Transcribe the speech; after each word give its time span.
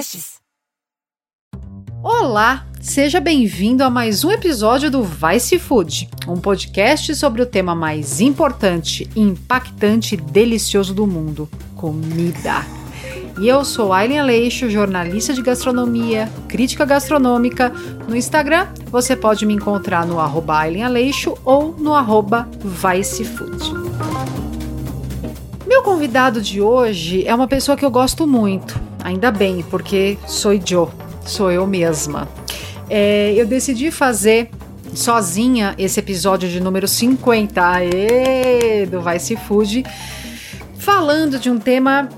podcasts. 0.00 0.40
Olá, 2.02 2.66
seja 2.80 3.20
bem-vindo 3.20 3.84
a 3.84 3.90
mais 3.90 4.24
um 4.24 4.30
episódio 4.30 4.90
do 4.90 5.02
Vice 5.02 5.58
Food, 5.58 6.08
um 6.26 6.36
podcast 6.36 7.14
sobre 7.14 7.42
o 7.42 7.46
tema 7.46 7.74
mais 7.74 8.20
importante, 8.20 9.08
impactante 9.14 10.14
e 10.14 10.18
delicioso 10.18 10.94
do 10.94 11.06
mundo: 11.06 11.48
comida. 11.76 12.64
E 13.38 13.48
eu 13.48 13.64
sou 13.64 13.92
Aileen 13.92 14.20
Aleixo, 14.20 14.70
jornalista 14.70 15.32
de 15.32 15.42
gastronomia, 15.42 16.30
crítica 16.48 16.84
gastronômica. 16.84 17.70
No 18.08 18.16
Instagram, 18.16 18.68
você 18.86 19.14
pode 19.14 19.46
me 19.46 19.54
encontrar 19.54 20.06
no 20.06 20.18
arroba 20.18 20.58
Aileen 20.58 20.84
Aleixo 20.84 21.36
ou 21.44 21.74
no 21.78 21.94
arroba 21.94 22.48
Vicefood. 22.62 23.72
Meu 25.66 25.82
convidado 25.82 26.40
de 26.40 26.60
hoje 26.60 27.26
é 27.26 27.34
uma 27.34 27.46
pessoa 27.46 27.76
que 27.76 27.84
eu 27.84 27.90
gosto 27.90 28.26
muito, 28.26 28.78
ainda 29.04 29.30
bem, 29.30 29.64
porque 29.70 30.18
sou 30.26 30.52
Joe 30.64 30.88
sou 31.24 31.50
eu 31.50 31.66
mesma. 31.66 32.28
É, 32.88 33.32
eu 33.36 33.46
decidi 33.46 33.90
fazer 33.90 34.50
sozinha 34.94 35.74
esse 35.78 36.00
episódio 36.00 36.48
de 36.48 36.60
número 36.60 36.88
50 36.88 37.64
aê, 37.64 38.86
do 38.86 39.00
Vice 39.00 39.36
Food, 39.36 39.84
falando 40.76 41.38
de 41.38 41.48
um 41.48 41.58
tema 41.58 42.08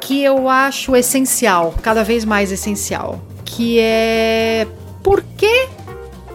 que 0.00 0.22
eu 0.22 0.48
acho 0.48 0.96
essencial, 0.96 1.74
cada 1.82 2.02
vez 2.02 2.24
mais 2.24 2.50
essencial, 2.50 3.22
que 3.44 3.78
é 3.78 4.66
por 5.02 5.22
que 5.36 5.68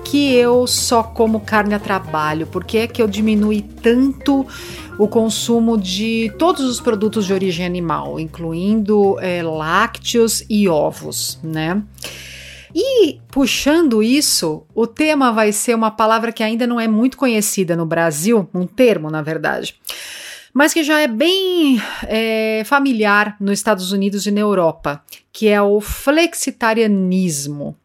que 0.04 0.34
eu 0.34 0.66
só 0.66 1.04
como 1.04 1.42
carne 1.42 1.74
a 1.74 1.80
trabalho? 1.80 2.48
Por 2.48 2.64
que 2.64 2.78
é 2.78 2.88
que 2.88 3.02
eu 3.02 3.08
diminui 3.08 3.62
tanto 3.62 4.46
o 4.98 5.08
consumo 5.08 5.78
de 5.78 6.32
todos 6.38 6.66
os 6.66 6.82
produtos 6.82 7.26
de 7.26 7.34
origem 7.34 7.66
animal, 7.66 8.20
incluindo 8.20 9.20
é, 9.20 9.44
lácteos 9.44 10.44
e 10.50 10.68
ovos, 10.68 11.40
né? 11.44 11.82
E 12.74 13.20
puxando 13.32 14.04
isso, 14.04 14.66
o 14.74 14.86
tema 14.86 15.32
vai 15.32 15.52
ser 15.52 15.76
uma 15.76 15.92
palavra 15.92 16.32
que 16.32 16.44
ainda 16.44 16.68
não 16.68 16.80
é 16.80 16.88
muito 16.88 17.18
conhecida 17.18 17.76
no 17.76 17.86
Brasil, 17.86 18.48
um 18.54 18.68
termo, 18.68 19.10
na 19.10 19.22
verdade, 19.22 19.76
mas 20.54 20.74
que 20.74 20.84
já 20.84 21.00
é 21.00 21.08
bem 21.08 21.82
é, 22.08 22.64
familiar 22.66 23.36
nos 23.40 23.60
Estados 23.60 23.92
Unidos 23.92 24.26
e 24.26 24.32
na 24.32 24.42
Europa, 24.42 25.04
que 25.32 25.48
é 25.48 25.62
o 25.62 25.80
flexitarianismo, 25.80 27.76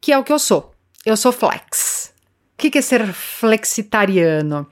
que 0.00 0.12
é 0.12 0.18
o 0.18 0.24
que 0.24 0.32
eu 0.32 0.38
sou. 0.38 0.72
Eu 1.04 1.16
sou 1.16 1.32
flex. 1.32 2.12
O 2.54 2.68
que, 2.68 2.78
é 2.78 2.82
ser 2.82 3.12
flexitariano? 3.12 4.66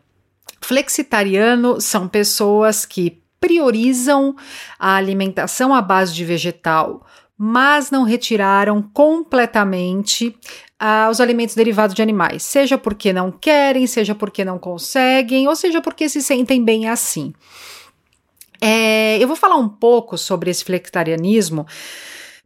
Flexitariano 0.60 1.80
são 1.80 2.08
pessoas 2.08 2.84
que 2.84 3.22
priorizam 3.40 4.34
a 4.78 4.96
alimentação 4.96 5.72
à 5.74 5.80
base 5.80 6.14
de 6.14 6.24
vegetal, 6.24 7.06
mas 7.36 7.90
não 7.90 8.02
retiraram 8.02 8.82
completamente 8.82 10.34
uh, 10.82 11.08
os 11.10 11.20
alimentos 11.20 11.54
derivados 11.54 11.94
de 11.94 12.02
animais, 12.02 12.42
seja 12.42 12.76
porque 12.76 13.12
não 13.12 13.30
querem, 13.30 13.86
seja 13.86 14.14
porque 14.14 14.44
não 14.44 14.58
conseguem, 14.58 15.46
ou 15.46 15.54
seja 15.54 15.80
porque 15.80 16.08
se 16.08 16.20
sentem 16.20 16.64
bem 16.64 16.88
assim. 16.88 17.32
É, 18.60 19.22
eu 19.22 19.28
vou 19.28 19.36
falar 19.36 19.56
um 19.56 19.68
pouco 19.68 20.18
sobre 20.18 20.50
esse 20.50 20.64
flexitarianismo 20.64 21.64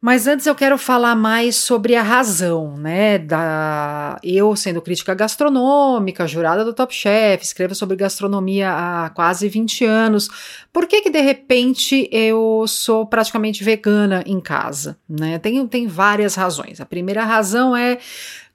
mas 0.02 0.26
antes 0.26 0.46
eu 0.46 0.54
quero 0.56 0.76
falar 0.76 1.14
mais 1.14 1.54
sobre 1.54 1.94
a 1.94 2.02
razão, 2.02 2.76
né? 2.76 3.18
Da 3.18 4.18
eu 4.20 4.56
sendo 4.56 4.82
crítica 4.82 5.14
gastronômica, 5.14 6.26
jurada 6.26 6.64
do 6.64 6.74
Top 6.74 6.92
Chef, 6.92 7.44
escrevo 7.44 7.72
sobre 7.72 7.94
gastronomia 7.94 8.72
há 8.72 9.10
quase 9.10 9.48
20 9.48 9.84
anos. 9.84 10.28
Por 10.72 10.88
que 10.88 11.02
que 11.02 11.10
de 11.10 11.20
repente 11.20 12.08
eu 12.10 12.64
sou 12.66 13.06
praticamente 13.06 13.62
vegana 13.62 14.24
em 14.26 14.40
casa, 14.40 14.98
né? 15.08 15.38
Tem, 15.38 15.64
tem 15.68 15.86
várias 15.86 16.34
razões. 16.34 16.80
A 16.80 16.84
primeira 16.84 17.24
razão 17.24 17.76
é 17.76 17.98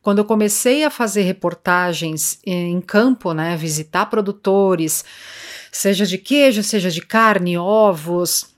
quando 0.01 0.17
eu 0.17 0.25
comecei 0.25 0.83
a 0.83 0.89
fazer 0.89 1.21
reportagens 1.21 2.39
em 2.45 2.81
campo, 2.81 3.33
né, 3.33 3.55
visitar 3.55 4.05
produtores, 4.07 5.05
seja 5.71 6.05
de 6.05 6.17
queijo, 6.17 6.61
seja 6.61 6.91
de 6.91 7.01
carne, 7.01 7.57
ovos, 7.57 8.56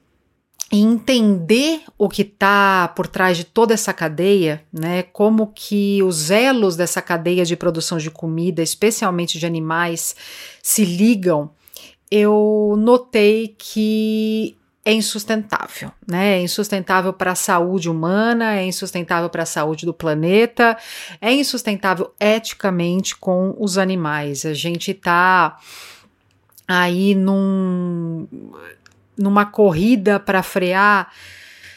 e 0.71 0.79
entender 0.79 1.81
o 1.97 2.07
que 2.07 2.21
está 2.21 2.87
por 2.95 3.07
trás 3.07 3.37
de 3.37 3.43
toda 3.43 3.73
essa 3.73 3.91
cadeia, 3.91 4.63
né? 4.71 5.03
Como 5.03 5.47
que 5.47 6.03
os 6.03 6.29
elos 6.29 6.75
dessa 6.75 7.01
cadeia 7.01 7.43
de 7.43 7.55
produção 7.55 7.97
de 7.97 8.11
comida, 8.11 8.61
especialmente 8.61 9.39
de 9.39 9.45
animais, 9.45 10.15
se 10.61 10.85
ligam, 10.85 11.49
eu 12.11 12.75
notei 12.77 13.55
que 13.57 14.55
é 14.85 14.93
insustentável, 14.93 15.91
né? 16.07 16.39
É 16.39 16.41
insustentável 16.41 17.13
para 17.13 17.31
a 17.31 17.35
saúde 17.35 17.89
humana, 17.89 18.55
é 18.55 18.65
insustentável 18.65 19.29
para 19.29 19.43
a 19.43 19.47
saúde 19.47 19.85
do 19.85 19.93
planeta, 19.93 20.77
é 21.19 21.31
insustentável 21.33 22.13
eticamente 22.19 23.15
com 23.15 23.55
os 23.59 23.77
animais. 23.77 24.45
A 24.45 24.53
gente 24.53 24.91
está 24.91 25.57
aí 26.67 27.15
num 27.15 28.27
numa 29.19 29.46
corrida 29.46 30.19
para 30.19 30.41
frear 30.41 31.12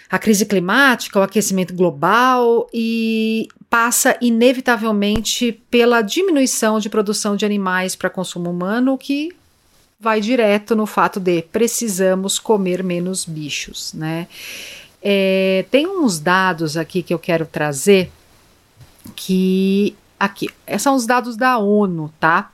a 0.09 0.19
crise 0.19 0.47
climática, 0.47 1.19
o 1.19 1.23
aquecimento 1.23 1.75
global 1.75 2.69
e 2.73 3.49
passa 3.69 4.17
inevitavelmente 4.21 5.53
pela 5.71 6.03
diminuição 6.03 6.79
de 6.79 6.91
produção 6.91 7.35
de 7.35 7.47
animais 7.47 7.97
para 7.97 8.11
consumo 8.11 8.51
humano, 8.51 8.99
que 8.99 9.35
vai 9.99 10.21
direto 10.21 10.77
no 10.77 10.85
fato 10.85 11.19
de 11.19 11.43
precisamos 11.43 12.39
comer 12.39 12.83
menos 12.83 13.25
bichos, 13.25 13.95
né? 13.95 14.29
É, 15.03 15.65
tem 15.71 15.87
uns 15.87 16.19
dados 16.19 16.77
aqui 16.77 17.03
que 17.03 17.15
eu 17.15 17.19
quero 17.19 17.47
trazer 17.47 18.13
que 19.17 19.97
aqui 20.21 20.49
são 20.79 20.95
os 20.95 21.07
dados 21.07 21.37
da 21.37 21.59
ONU, 21.59 22.13
tá? 22.21 22.53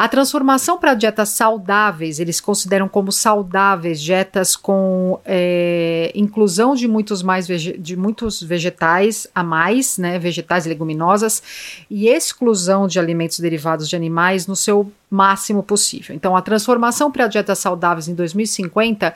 A 0.00 0.08
transformação 0.08 0.78
para 0.78 0.94
dietas 0.94 1.28
saudáveis, 1.28 2.18
eles 2.18 2.40
consideram 2.40 2.88
como 2.88 3.12
saudáveis 3.12 4.00
dietas 4.00 4.56
com 4.56 5.20
é, 5.26 6.10
inclusão 6.14 6.74
de 6.74 6.88
muitos 6.88 7.22
mais 7.22 7.46
de 7.46 7.96
muitos 7.98 8.42
vegetais 8.42 9.26
a 9.34 9.44
mais, 9.44 9.98
né, 9.98 10.18
vegetais 10.18 10.64
leguminosas, 10.64 11.42
e 11.90 12.08
exclusão 12.08 12.86
de 12.88 12.98
alimentos 12.98 13.40
derivados 13.40 13.90
de 13.90 13.94
animais 13.94 14.46
no 14.46 14.56
seu 14.56 14.90
máximo 15.10 15.62
possível. 15.62 16.14
Então, 16.14 16.34
a 16.34 16.40
transformação 16.40 17.12
para 17.12 17.26
dietas 17.26 17.58
saudáveis 17.58 18.08
em 18.08 18.14
2050 18.14 19.12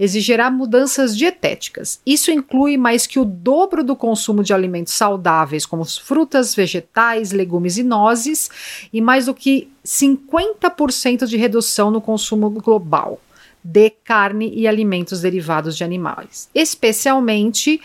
exigirá 0.00 0.50
mudanças 0.50 1.16
dietéticas. 1.16 2.00
Isso 2.04 2.32
inclui 2.32 2.76
mais 2.76 3.06
que 3.06 3.20
o 3.20 3.24
dobro 3.24 3.84
do 3.84 3.94
consumo 3.94 4.42
de 4.42 4.52
alimentos 4.52 4.94
saudáveis, 4.94 5.64
como 5.64 5.84
frutas, 5.84 6.56
vegetais, 6.56 7.30
legumes 7.30 7.76
e 7.76 7.84
nozes, 7.84 8.50
e 8.92 9.00
mais 9.00 9.26
do 9.26 9.34
que 9.34 9.68
50% 9.84 11.26
de 11.26 11.36
redução 11.36 11.90
no 11.90 12.00
consumo 12.00 12.48
global 12.50 13.20
de 13.62 13.88
carne 13.88 14.52
e 14.54 14.68
alimentos 14.68 15.22
derivados 15.22 15.74
de 15.74 15.84
animais, 15.84 16.50
especialmente 16.54 17.80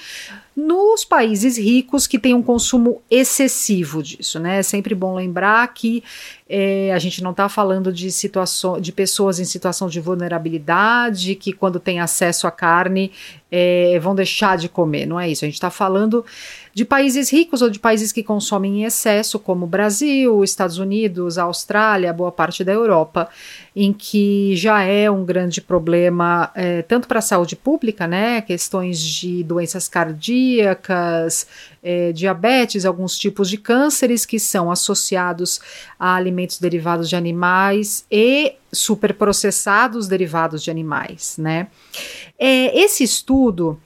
nos 0.54 1.06
países 1.06 1.58
ricos 1.58 2.06
que 2.06 2.20
têm 2.20 2.34
um 2.34 2.44
consumo 2.44 3.02
excessivo 3.10 4.04
disso, 4.04 4.40
né? 4.40 4.60
É 4.60 4.64
sempre 4.64 4.94
bom 4.94 5.16
lembrar 5.16 5.74
que 5.74 6.04
é, 6.50 6.92
a 6.92 6.98
gente 6.98 7.22
não 7.22 7.30
está 7.30 7.48
falando 7.48 7.94
de 7.94 8.12
situações 8.12 8.82
de 8.82 8.92
pessoas 8.92 9.40
em 9.40 9.46
situação 9.46 9.88
de 9.88 10.00
vulnerabilidade 10.00 11.36
que 11.36 11.54
quando 11.54 11.80
tem 11.80 12.00
acesso 12.00 12.48
à 12.48 12.52
carne 12.52 13.12
é, 13.52 14.00
vão 14.00 14.16
deixar 14.16 14.58
de 14.58 14.68
comer, 14.68 15.06
não 15.06 15.20
é 15.20 15.30
isso? 15.30 15.46
A 15.46 15.48
gente 15.48 15.56
está 15.56 15.70
falando 15.70 16.26
de 16.74 16.86
países 16.86 17.32
ricos 17.32 17.62
ou 17.62 17.70
de 17.70 17.80
países 17.80 18.12
que 18.12 18.24
consomem 18.24 18.82
em 18.82 18.86
excesso, 18.86 19.40
como 19.40 19.66
o 19.66 19.68
Brasil, 19.68 20.44
Estados 20.44 20.78
Unidos, 20.78 21.38
Austrália, 21.38 22.14
boa 22.14 22.32
parte 22.32 22.64
da 22.64 22.72
Europa, 22.72 23.28
em 23.76 23.92
que 23.92 24.56
já 24.56 24.84
é 24.84 25.10
um 25.10 25.26
grande 25.26 25.62
problema 25.62 26.52
é, 26.56 26.82
tanto 26.84 27.08
para 27.08 27.20
a 27.20 27.24
saúde 27.24 27.56
pública, 27.56 28.08
né? 28.08 28.42
Questões 28.42 29.00
de 29.00 29.44
doenças 29.44 29.88
cardíacas, 29.88 31.48
é, 31.82 32.12
diabetes, 32.12 32.86
alguns 32.86 33.18
tipos 33.18 33.50
de 33.50 33.58
cânceres 33.58 34.26
que 34.26 34.40
são 34.40 34.72
associados 34.72 35.60
a 36.00 36.16
alimentos 36.16 36.60
derivados 36.60 37.10
de 37.10 37.16
animais 37.16 38.06
e 38.12 38.56
superprocessados 38.72 40.08
derivados 40.08 40.64
de 40.64 40.70
animais, 40.70 41.36
né? 41.38 41.68
É, 42.38 42.78
esse 42.80 43.04
estudo 43.04 43.80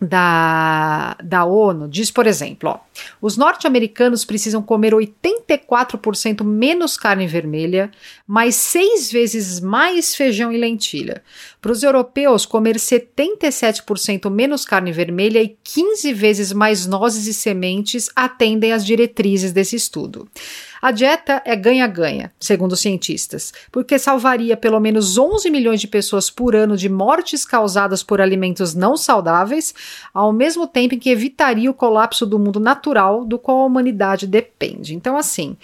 da, 0.00 1.16
da 1.22 1.44
ONU 1.44 1.88
diz, 1.88 2.10
por 2.10 2.26
exemplo, 2.26 2.70
ó, 2.70 2.78
os 3.20 3.36
norte-americanos 3.36 4.24
precisam 4.24 4.62
comer 4.62 4.92
84% 4.92 6.44
menos 6.44 6.96
carne 6.96 7.26
vermelha, 7.26 7.90
mais 8.26 8.54
seis 8.54 9.10
vezes 9.10 9.60
mais 9.60 10.14
feijão 10.14 10.52
e 10.52 10.56
lentilha. 10.56 11.22
Para 11.60 11.72
os 11.72 11.82
europeus, 11.82 12.46
comer 12.46 12.76
77% 12.76 14.30
menos 14.30 14.64
carne 14.64 14.92
vermelha 14.92 15.42
e 15.42 15.56
15 15.64 16.12
vezes 16.12 16.52
mais 16.52 16.86
nozes 16.86 17.26
e 17.26 17.34
sementes 17.34 18.08
atendem 18.14 18.72
às 18.72 18.86
diretrizes 18.86 19.52
desse 19.52 19.74
estudo. 19.74 20.28
A 20.80 20.90
dieta 20.90 21.42
é 21.44 21.56
ganha-ganha, 21.56 22.32
segundo 22.38 22.72
os 22.72 22.80
cientistas, 22.80 23.52
porque 23.72 23.98
salvaria 23.98 24.56
pelo 24.56 24.78
menos 24.78 25.18
11 25.18 25.50
milhões 25.50 25.80
de 25.80 25.88
pessoas 25.88 26.30
por 26.30 26.54
ano 26.54 26.76
de 26.76 26.88
mortes 26.88 27.44
causadas 27.44 28.02
por 28.02 28.20
alimentos 28.20 28.74
não 28.74 28.96
saudáveis, 28.96 29.74
ao 30.14 30.32
mesmo 30.32 30.66
tempo 30.66 30.94
em 30.94 30.98
que 30.98 31.10
evitaria 31.10 31.70
o 31.70 31.74
colapso 31.74 32.24
do 32.24 32.38
mundo 32.38 32.60
natural 32.60 33.24
do 33.24 33.38
qual 33.38 33.60
a 33.60 33.66
humanidade 33.66 34.26
depende. 34.26 34.94
Então, 34.94 35.16
assim, 35.16 35.56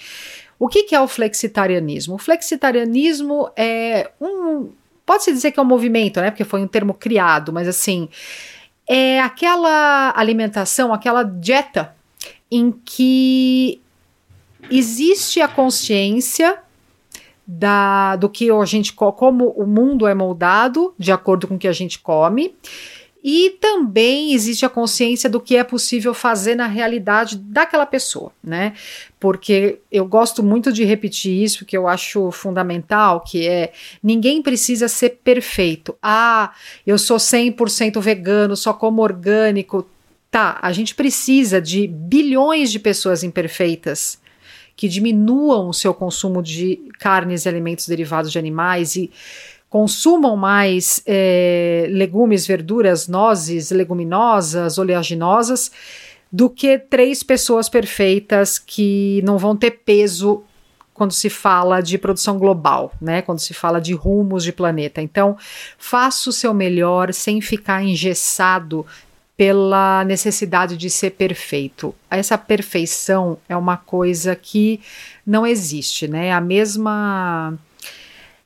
o 0.59 0.69
que, 0.69 0.85
que 0.85 0.95
é 0.95 1.01
o 1.01 1.09
flexitarianismo? 1.09 2.15
O 2.15 2.19
flexitarianismo 2.19 3.51
é 3.57 4.11
um. 4.21 4.71
Pode-se 5.07 5.33
dizer 5.33 5.53
que 5.53 5.61
é 5.61 5.63
um 5.63 5.67
movimento, 5.67 6.21
né? 6.21 6.31
Porque 6.31 6.45
foi 6.45 6.63
um 6.63 6.67
termo 6.67 6.95
criado, 6.95 7.53
mas 7.53 7.69
assim. 7.69 8.09
É 8.87 9.19
aquela 9.21 10.13
alimentação, 10.15 10.93
aquela 10.93 11.23
dieta 11.23 11.95
em 12.51 12.71
que 12.71 13.81
existe 14.71 15.41
a 15.41 15.49
consciência 15.49 16.59
da, 17.47 18.17
do 18.17 18.29
que 18.29 18.51
a 18.51 18.65
gente 18.65 18.93
como 18.93 19.51
o 19.51 19.67
mundo 19.67 20.07
é 20.07 20.15
moldado 20.15 20.95
de 20.99 21.13
acordo 21.13 21.47
com 21.47 21.57
o 21.57 21.59
que 21.59 21.69
a 21.69 21.73
gente 21.73 21.99
come 21.99 22.55
e 23.27 23.57
também 23.59 24.35
existe 24.35 24.67
a 24.67 24.69
consciência 24.69 25.31
do 25.31 25.41
que 25.41 25.57
é 25.57 25.65
possível 25.65 26.13
fazer 26.13 26.55
na 26.55 26.67
realidade 26.67 27.39
daquela 27.39 27.87
pessoa, 27.87 28.31
né? 28.43 28.75
Porque 29.19 29.79
eu 29.91 30.05
gosto 30.05 30.43
muito 30.43 30.71
de 30.71 30.85
repetir 30.85 31.43
isso, 31.43 31.65
que 31.65 31.75
eu 31.75 31.89
acho 31.89 32.31
fundamental, 32.31 33.23
que 33.23 33.49
é 33.49 33.73
ninguém 34.03 34.43
precisa 34.43 34.89
ser 34.89 35.21
perfeito. 35.25 35.97
Ah, 36.03 36.53
eu 36.87 36.99
sou 36.99 37.17
100% 37.17 37.99
vegano, 37.99 38.55
só 38.55 38.75
como 38.75 39.01
orgânico. 39.01 39.89
Tá, 40.31 40.59
a 40.61 40.71
gente 40.73 40.95
precisa 40.95 41.63
de 41.63 41.87
bilhões 41.87 42.71
de 42.71 42.79
pessoas 42.79 43.23
imperfeitas 43.23 44.19
que 44.77 44.89
diminuam 44.89 45.69
o 45.69 45.75
seu 45.75 45.95
consumo 45.95 46.43
de 46.43 46.81
carnes 46.99 47.45
e 47.45 47.49
alimentos 47.49 47.87
derivados 47.87 48.33
de 48.33 48.39
animais 48.39 48.97
e 48.97 49.11
consumam 49.71 50.37
mais 50.37 51.03
é, 51.05 51.87
legumes, 51.91 52.47
verduras, 52.47 53.09
nozes, 53.09 53.71
leguminosas, 53.71 54.79
oleaginosas, 54.79 55.71
do 56.31 56.49
que 56.49 56.79
três 56.79 57.23
pessoas 57.23 57.69
perfeitas 57.69 58.59
que 58.59 59.21
não 59.25 59.39
vão 59.39 59.57
ter 59.57 59.83
peso 59.85 60.45
quando 60.93 61.13
se 61.13 61.29
fala 61.29 61.81
de 61.81 61.99
produção 61.99 62.39
global, 62.39 62.93
né? 63.01 63.21
Quando 63.21 63.41
se 63.41 63.53
fala 63.53 63.81
de 63.81 63.93
rumos 63.93 64.45
de 64.45 64.53
planeta. 64.53 65.03
Então, 65.03 65.37
faça 65.77 66.31
o 66.31 66.33
seu 66.33 66.55
melhor 66.55 67.13
sem 67.13 67.41
ficar 67.41 67.83
engessado 67.83 68.87
pela 69.37 70.05
necessidade 70.05 70.77
de 70.77 70.89
ser 70.89 71.11
perfeito. 71.11 71.95
Essa 72.11 72.39
perfeição 72.39 73.39
é 73.49 73.57
uma 73.57 73.77
coisa 73.77 74.37
que 74.37 74.81
não 75.27 75.47
existe, 75.47 76.07
né? 76.07 76.33
A 76.33 76.41
mesma 76.41 77.59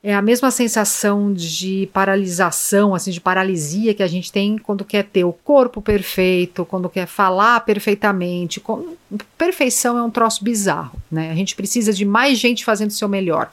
é 0.01 0.15
a 0.15 0.21
mesma 0.21 0.49
sensação 0.49 1.33
de 1.33 1.89
paralisação, 1.91 2.95
assim, 2.95 3.11
de 3.11 3.19
paralisia 3.19 3.93
que 3.93 4.01
a 4.01 4.07
gente 4.07 4.31
tem 4.31 4.57
quando 4.57 4.85
quer 4.85 5.03
ter 5.03 5.25
o 5.25 5.33
corpo 5.33 5.81
perfeito, 5.81 6.65
quando 6.65 6.89
quer 6.89 7.05
falar 7.05 7.59
perfeitamente. 7.61 8.61
Com... 8.61 8.95
Perfeição 9.37 9.97
é 9.97 10.01
um 10.01 10.09
troço 10.09 10.41
bizarro, 10.41 10.97
né? 11.11 11.31
A 11.31 11.35
gente 11.35 11.53
precisa 11.53 11.91
de 11.91 12.05
mais 12.05 12.39
gente 12.39 12.63
fazendo 12.63 12.91
o 12.91 12.93
seu 12.93 13.09
melhor 13.09 13.51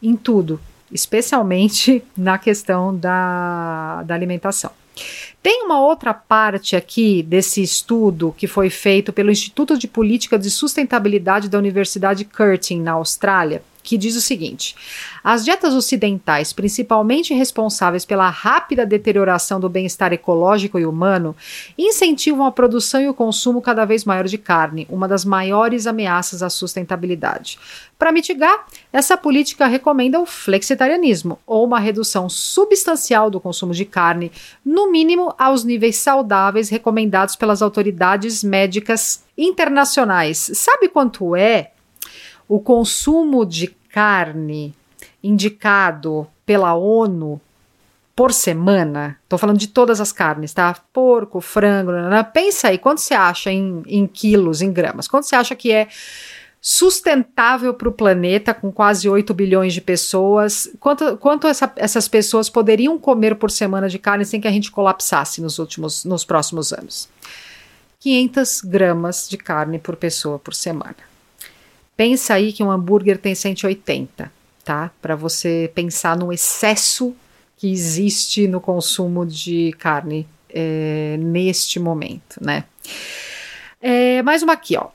em 0.00 0.14
tudo, 0.14 0.60
especialmente 0.90 2.02
na 2.16 2.38
questão 2.38 2.96
da, 2.96 4.04
da 4.04 4.14
alimentação. 4.14 4.70
Tem 5.46 5.62
uma 5.62 5.80
outra 5.80 6.12
parte 6.12 6.74
aqui 6.74 7.22
desse 7.22 7.62
estudo 7.62 8.34
que 8.36 8.48
foi 8.48 8.68
feito 8.68 9.12
pelo 9.12 9.30
Instituto 9.30 9.78
de 9.78 9.86
Política 9.86 10.36
de 10.36 10.50
Sustentabilidade 10.50 11.48
da 11.48 11.56
Universidade 11.56 12.24
Curtin, 12.24 12.80
na 12.80 12.94
Austrália, 12.94 13.62
que 13.86 13.96
diz 13.96 14.16
o 14.16 14.20
seguinte: 14.20 14.74
as 15.22 15.44
dietas 15.44 15.72
ocidentais, 15.72 16.52
principalmente 16.52 17.32
responsáveis 17.32 18.04
pela 18.04 18.28
rápida 18.28 18.84
deterioração 18.84 19.60
do 19.60 19.68
bem-estar 19.68 20.12
ecológico 20.12 20.78
e 20.78 20.84
humano, 20.84 21.34
incentivam 21.78 22.44
a 22.44 22.52
produção 22.52 23.00
e 23.00 23.08
o 23.08 23.14
consumo 23.14 23.62
cada 23.62 23.84
vez 23.84 24.04
maior 24.04 24.24
de 24.24 24.36
carne, 24.36 24.86
uma 24.90 25.06
das 25.06 25.24
maiores 25.24 25.86
ameaças 25.86 26.42
à 26.42 26.50
sustentabilidade. 26.50 27.58
Para 27.96 28.12
mitigar, 28.12 28.66
essa 28.92 29.16
política 29.16 29.66
recomenda 29.66 30.20
o 30.20 30.26
flexitarianismo, 30.26 31.38
ou 31.46 31.64
uma 31.64 31.78
redução 31.78 32.28
substancial 32.28 33.30
do 33.30 33.40
consumo 33.40 33.72
de 33.72 33.84
carne, 33.84 34.32
no 34.64 34.90
mínimo 34.90 35.32
aos 35.38 35.64
níveis 35.64 35.96
saudáveis 35.96 36.68
recomendados 36.68 37.36
pelas 37.36 37.62
autoridades 37.62 38.42
médicas 38.42 39.24
internacionais. 39.38 40.50
Sabe 40.54 40.88
quanto 40.88 41.36
é 41.36 41.70
o 42.48 42.60
consumo 42.60 43.44
de 43.44 43.68
carne 43.90 44.74
indicado 45.22 46.26
pela 46.44 46.74
ONU 46.74 47.40
por 48.14 48.32
semana, 48.32 49.18
estou 49.24 49.38
falando 49.38 49.58
de 49.58 49.68
todas 49.68 50.00
as 50.00 50.10
carnes, 50.10 50.54
tá? 50.54 50.74
Porco, 50.90 51.38
frango, 51.40 51.92
nanana. 51.92 52.24
pensa 52.24 52.68
aí, 52.68 52.78
quanto 52.78 53.02
você 53.02 53.12
acha 53.12 53.52
em, 53.52 53.82
em 53.86 54.06
quilos, 54.06 54.62
em 54.62 54.72
gramas? 54.72 55.06
Quanto 55.06 55.26
você 55.26 55.36
acha 55.36 55.54
que 55.54 55.70
é 55.70 55.86
sustentável 56.58 57.74
para 57.74 57.88
o 57.88 57.92
planeta, 57.92 58.54
com 58.54 58.72
quase 58.72 59.06
8 59.06 59.34
bilhões 59.34 59.74
de 59.74 59.82
pessoas? 59.82 60.70
Quanto, 60.80 61.18
quanto 61.18 61.46
essa, 61.46 61.70
essas 61.76 62.08
pessoas 62.08 62.48
poderiam 62.48 62.98
comer 62.98 63.36
por 63.36 63.50
semana 63.50 63.86
de 63.86 63.98
carne 63.98 64.24
sem 64.24 64.40
que 64.40 64.48
a 64.48 64.52
gente 64.52 64.70
colapsasse 64.70 65.42
nos, 65.42 65.58
últimos, 65.58 66.04
nos 66.06 66.24
próximos 66.24 66.72
anos? 66.72 67.10
500 68.00 68.62
gramas 68.62 69.28
de 69.28 69.36
carne 69.36 69.78
por 69.78 69.94
pessoa 69.94 70.38
por 70.38 70.54
semana. 70.54 70.96
Pensa 71.96 72.34
aí 72.34 72.52
que 72.52 72.62
um 72.62 72.70
hambúrguer 72.70 73.18
tem 73.18 73.34
180, 73.34 74.30
tá? 74.64 74.90
Para 75.00 75.16
você 75.16 75.70
pensar 75.74 76.16
no 76.16 76.32
excesso 76.32 77.16
que 77.56 77.70
existe 77.70 78.46
no 78.46 78.60
consumo 78.60 79.24
de 79.24 79.72
carne 79.78 80.26
é, 80.50 81.16
neste 81.18 81.80
momento, 81.80 82.38
né? 82.40 82.64
É, 83.80 84.22
mais 84.22 84.42
uma 84.42 84.52
aqui, 84.52 84.76
ó. 84.76 84.88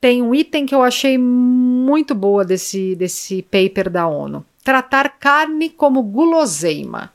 Tem 0.00 0.22
um 0.22 0.34
item 0.34 0.66
que 0.66 0.74
eu 0.74 0.82
achei 0.82 1.18
muito 1.18 2.14
boa 2.14 2.44
desse, 2.44 2.96
desse 2.96 3.42
paper 3.42 3.90
da 3.90 4.06
ONU. 4.06 4.44
Tratar 4.64 5.10
carne 5.18 5.68
como 5.68 6.02
guloseima. 6.02 7.12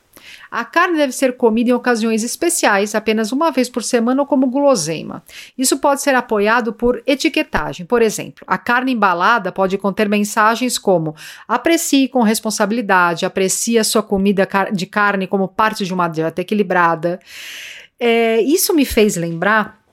A 0.50 0.64
carne 0.64 0.98
deve 0.98 1.12
ser 1.12 1.36
comida 1.36 1.70
em 1.70 1.72
ocasiões 1.72 2.22
especiais, 2.22 2.94
apenas 2.94 3.32
uma 3.32 3.50
vez 3.50 3.68
por 3.68 3.82
semana 3.82 4.22
ou 4.22 4.26
como 4.26 4.46
guloseima. 4.46 5.22
Isso 5.56 5.78
pode 5.78 6.02
ser 6.02 6.14
apoiado 6.14 6.72
por 6.72 7.02
etiquetagem. 7.06 7.86
Por 7.86 8.02
exemplo, 8.02 8.44
a 8.46 8.58
carne 8.58 8.92
embalada 8.92 9.50
pode 9.52 9.76
conter 9.78 10.08
mensagens 10.08 10.78
como: 10.78 11.14
aprecie 11.46 12.08
com 12.08 12.22
responsabilidade, 12.22 13.26
aprecie 13.26 13.78
a 13.78 13.84
sua 13.84 14.02
comida 14.02 14.48
de 14.72 14.86
carne 14.86 15.26
como 15.26 15.48
parte 15.48 15.84
de 15.84 15.92
uma 15.92 16.08
dieta 16.08 16.40
equilibrada. 16.40 17.20
É, 17.98 18.40
isso 18.42 18.74
me 18.74 18.84
fez 18.84 19.16
lembrar 19.16 19.85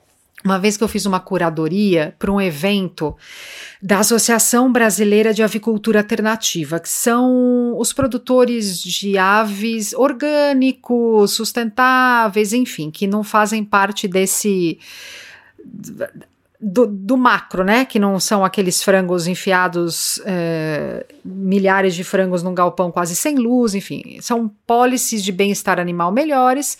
uma 0.43 0.59
vez 0.59 0.75
que 0.75 0.83
eu 0.83 0.87
fiz 0.87 1.05
uma 1.05 1.19
curadoria 1.19 2.15
para 2.19 2.31
um 2.31 2.41
evento 2.41 3.15
da 3.81 3.99
Associação 3.99 4.71
Brasileira 4.71 5.33
de 5.33 5.41
Avicultura 5.41 5.99
Alternativa, 5.99 6.79
que 6.79 6.89
são 6.89 7.77
os 7.77 7.93
produtores 7.93 8.81
de 8.81 9.17
aves 9.17 9.93
orgânicos, 9.93 11.31
sustentáveis, 11.31 12.53
enfim, 12.53 12.91
que 12.91 13.07
não 13.07 13.23
fazem 13.23 13.63
parte 13.63 14.07
desse 14.07 14.79
do, 16.65 16.87
do, 16.87 17.17
macro, 17.17 17.63
né? 17.63 17.83
Que 17.83 17.99
não 17.99 18.19
são 18.21 18.45
aqueles 18.45 18.81
frangos 18.81 19.27
enfiados, 19.27 20.21
é, 20.25 21.05
milhares 21.23 21.93
de 21.93 22.05
frangos 22.05 22.41
num 22.41 22.53
galpão 22.53 22.89
quase 22.89 23.17
sem 23.17 23.35
luz, 23.35 23.75
enfim, 23.75 24.17
são 24.21 24.49
policies 24.65 25.21
de 25.21 25.33
bem-estar 25.33 25.77
animal 25.77 26.09
melhores 26.09 26.77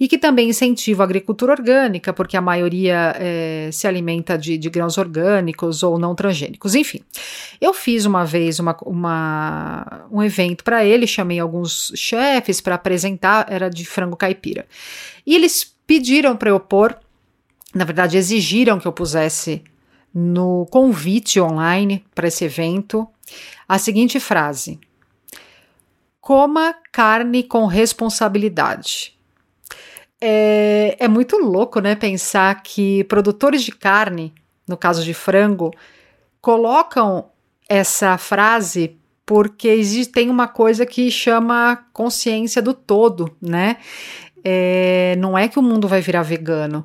e 0.00 0.08
que 0.08 0.18
também 0.18 0.48
incentivam 0.48 1.04
a 1.04 1.06
agricultura 1.06 1.52
orgânica, 1.52 2.12
porque 2.12 2.36
a 2.36 2.40
maioria 2.40 3.14
é, 3.18 3.68
se 3.70 3.86
alimenta 3.86 4.36
de, 4.36 4.58
de, 4.58 4.68
grãos 4.68 4.98
orgânicos 4.98 5.84
ou 5.84 5.96
não 5.96 6.14
transgênicos. 6.14 6.74
Enfim, 6.74 7.00
eu 7.60 7.72
fiz 7.72 8.06
uma 8.06 8.24
vez 8.24 8.58
uma, 8.58 8.76
uma 8.84 10.06
um 10.10 10.22
evento 10.22 10.64
para 10.64 10.84
ele, 10.84 11.06
chamei 11.06 11.38
alguns 11.38 11.92
chefes 11.94 12.60
para 12.60 12.74
apresentar, 12.74 13.46
era 13.48 13.68
de 13.68 13.84
frango 13.84 14.16
caipira. 14.16 14.66
E 15.24 15.36
eles 15.36 15.72
pediram 15.86 16.36
para 16.36 16.50
eu 16.50 16.58
pôr 16.58 16.98
na 17.74 17.84
verdade, 17.84 18.16
exigiram 18.16 18.78
que 18.78 18.86
eu 18.86 18.92
pusesse 18.92 19.62
no 20.12 20.66
convite 20.70 21.40
online 21.40 22.04
para 22.14 22.28
esse 22.28 22.44
evento 22.44 23.06
a 23.68 23.78
seguinte 23.78 24.18
frase: 24.18 24.78
Coma 26.20 26.74
carne 26.92 27.42
com 27.42 27.66
responsabilidade. 27.66 29.16
É, 30.20 30.96
é 30.98 31.08
muito 31.08 31.38
louco, 31.38 31.80
né? 31.80 31.94
Pensar 31.94 32.62
que 32.62 33.04
produtores 33.04 33.62
de 33.62 33.72
carne, 33.72 34.34
no 34.68 34.76
caso 34.76 35.02
de 35.02 35.14
frango, 35.14 35.72
colocam 36.40 37.30
essa 37.68 38.18
frase 38.18 38.98
porque 39.24 39.68
existe, 39.68 40.12
tem 40.12 40.28
uma 40.28 40.48
coisa 40.48 40.84
que 40.84 41.08
chama 41.08 41.86
consciência 41.92 42.60
do 42.60 42.74
todo, 42.74 43.34
né? 43.40 43.76
É, 44.42 45.14
não 45.18 45.38
é 45.38 45.46
que 45.46 45.58
o 45.58 45.62
mundo 45.62 45.86
vai 45.86 46.00
virar 46.00 46.22
vegano, 46.22 46.84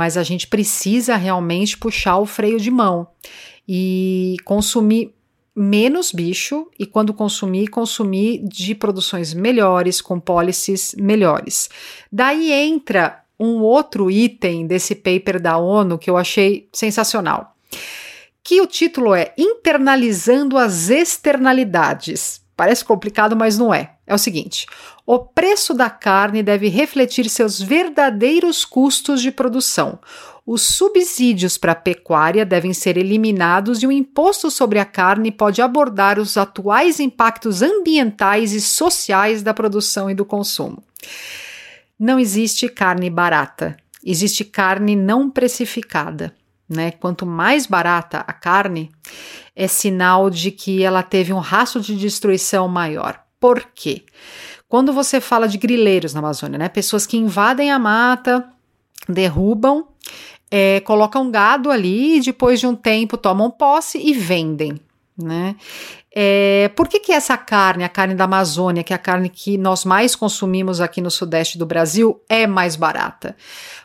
mas 0.00 0.16
a 0.16 0.22
gente 0.22 0.46
precisa 0.46 1.14
realmente 1.14 1.76
puxar 1.76 2.16
o 2.16 2.24
freio 2.24 2.58
de 2.58 2.70
mão. 2.70 3.06
e 3.68 4.36
consumir 4.46 5.14
menos 5.54 6.10
bicho 6.10 6.66
e 6.78 6.86
quando 6.86 7.12
consumir, 7.12 7.68
consumir 7.68 8.42
de 8.42 8.74
produções 8.74 9.34
melhores, 9.34 10.00
com 10.00 10.18
policies 10.18 10.94
melhores. 10.96 11.68
Daí 12.10 12.50
entra 12.50 13.22
um 13.38 13.60
outro 13.60 14.10
item 14.10 14.66
desse 14.66 14.94
paper 14.94 15.38
da 15.38 15.58
ONU 15.58 15.98
que 15.98 16.08
eu 16.08 16.16
achei 16.16 16.66
sensacional. 16.72 17.54
Que 18.42 18.60
o 18.62 18.66
título 18.66 19.14
é 19.14 19.34
Internalizando 19.36 20.56
as 20.56 20.88
externalidades. 20.88 22.39
Parece 22.60 22.84
complicado, 22.84 23.34
mas 23.34 23.56
não 23.56 23.72
é. 23.72 23.94
É 24.06 24.14
o 24.14 24.18
seguinte: 24.18 24.66
o 25.06 25.18
preço 25.18 25.72
da 25.72 25.88
carne 25.88 26.42
deve 26.42 26.68
refletir 26.68 27.26
seus 27.30 27.58
verdadeiros 27.58 28.66
custos 28.66 29.22
de 29.22 29.32
produção. 29.32 29.98
Os 30.44 30.60
subsídios 30.60 31.56
para 31.56 31.72
a 31.72 31.74
pecuária 31.74 32.44
devem 32.44 32.74
ser 32.74 32.98
eliminados 32.98 33.82
e 33.82 33.86
o 33.86 33.90
imposto 33.90 34.50
sobre 34.50 34.78
a 34.78 34.84
carne 34.84 35.32
pode 35.32 35.62
abordar 35.62 36.18
os 36.18 36.36
atuais 36.36 37.00
impactos 37.00 37.62
ambientais 37.62 38.52
e 38.52 38.60
sociais 38.60 39.42
da 39.42 39.54
produção 39.54 40.10
e 40.10 40.14
do 40.14 40.26
consumo. 40.26 40.84
Não 41.98 42.20
existe 42.20 42.68
carne 42.68 43.08
barata, 43.08 43.74
existe 44.04 44.44
carne 44.44 44.94
não 44.94 45.30
precificada. 45.30 46.34
Né? 46.70 46.92
Quanto 46.92 47.26
mais 47.26 47.66
barata 47.66 48.24
a 48.26 48.32
carne, 48.32 48.92
é 49.56 49.66
sinal 49.66 50.30
de 50.30 50.52
que 50.52 50.84
ela 50.84 51.02
teve 51.02 51.32
um 51.32 51.40
rastro 51.40 51.80
de 51.80 51.96
destruição 51.96 52.68
maior. 52.68 53.20
Por 53.40 53.66
quê? 53.74 54.04
Quando 54.68 54.92
você 54.92 55.20
fala 55.20 55.48
de 55.48 55.58
grileiros 55.58 56.14
na 56.14 56.20
Amazônia, 56.20 56.56
né? 56.56 56.68
pessoas 56.68 57.06
que 57.06 57.16
invadem 57.16 57.72
a 57.72 57.78
mata, 57.78 58.48
derrubam, 59.08 59.88
é, 60.48 60.78
colocam 60.80 61.30
gado 61.30 61.70
ali 61.70 62.18
e 62.18 62.20
depois 62.20 62.60
de 62.60 62.66
um 62.66 62.76
tempo 62.76 63.16
tomam 63.16 63.50
posse 63.50 63.98
e 63.98 64.12
vendem. 64.12 64.80
Né? 65.22 65.56
É, 66.12 66.70
por 66.74 66.88
que, 66.88 66.98
que 66.98 67.12
essa 67.12 67.36
carne, 67.36 67.84
a 67.84 67.88
carne 67.88 68.14
da 68.14 68.24
Amazônia, 68.24 68.82
que 68.82 68.92
é 68.92 68.96
a 68.96 68.98
carne 68.98 69.28
que 69.28 69.56
nós 69.56 69.84
mais 69.84 70.16
consumimos 70.16 70.80
aqui 70.80 71.00
no 71.00 71.10
sudeste 71.10 71.56
do 71.56 71.66
Brasil, 71.66 72.20
é 72.28 72.46
mais 72.46 72.74
barata? 72.74 73.36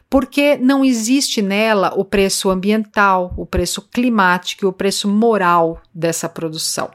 Porque 0.10 0.58
não 0.58 0.84
existe 0.84 1.42
nela 1.42 1.94
o 1.96 2.06
preço 2.06 2.50
ambiental, 2.50 3.34
o 3.38 3.46
preço 3.46 3.82
climático 3.82 4.66
e 4.66 4.68
o 4.68 4.74
preço 4.74 5.08
moral 5.08 5.82
dessa 5.94 6.30
produção. 6.30 6.90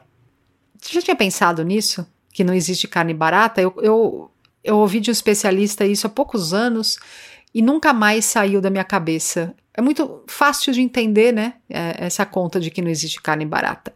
Você 0.79 0.93
já 0.95 1.01
tinha 1.01 1.15
pensado 1.15 1.63
nisso? 1.63 2.05
Que 2.33 2.43
não 2.43 2.53
existe 2.53 2.87
carne 2.87 3.13
barata? 3.13 3.61
Eu, 3.61 3.73
eu, 3.77 4.31
eu 4.63 4.77
ouvi 4.77 4.99
de 4.99 5.09
um 5.09 5.13
especialista 5.13 5.85
isso 5.85 6.07
há 6.07 6.09
poucos 6.09 6.53
anos 6.53 6.97
e 7.53 7.61
nunca 7.61 7.93
mais 7.93 8.25
saiu 8.25 8.59
da 8.59 8.69
minha 8.69 8.83
cabeça. 8.83 9.53
É 9.73 9.81
muito 9.81 10.23
fácil 10.27 10.73
de 10.73 10.81
entender, 10.81 11.31
né? 11.31 11.53
É, 11.69 12.05
essa 12.05 12.25
conta 12.25 12.59
de 12.59 12.69
que 12.69 12.81
não 12.81 12.89
existe 12.89 13.21
carne 13.21 13.45
barata. 13.45 13.93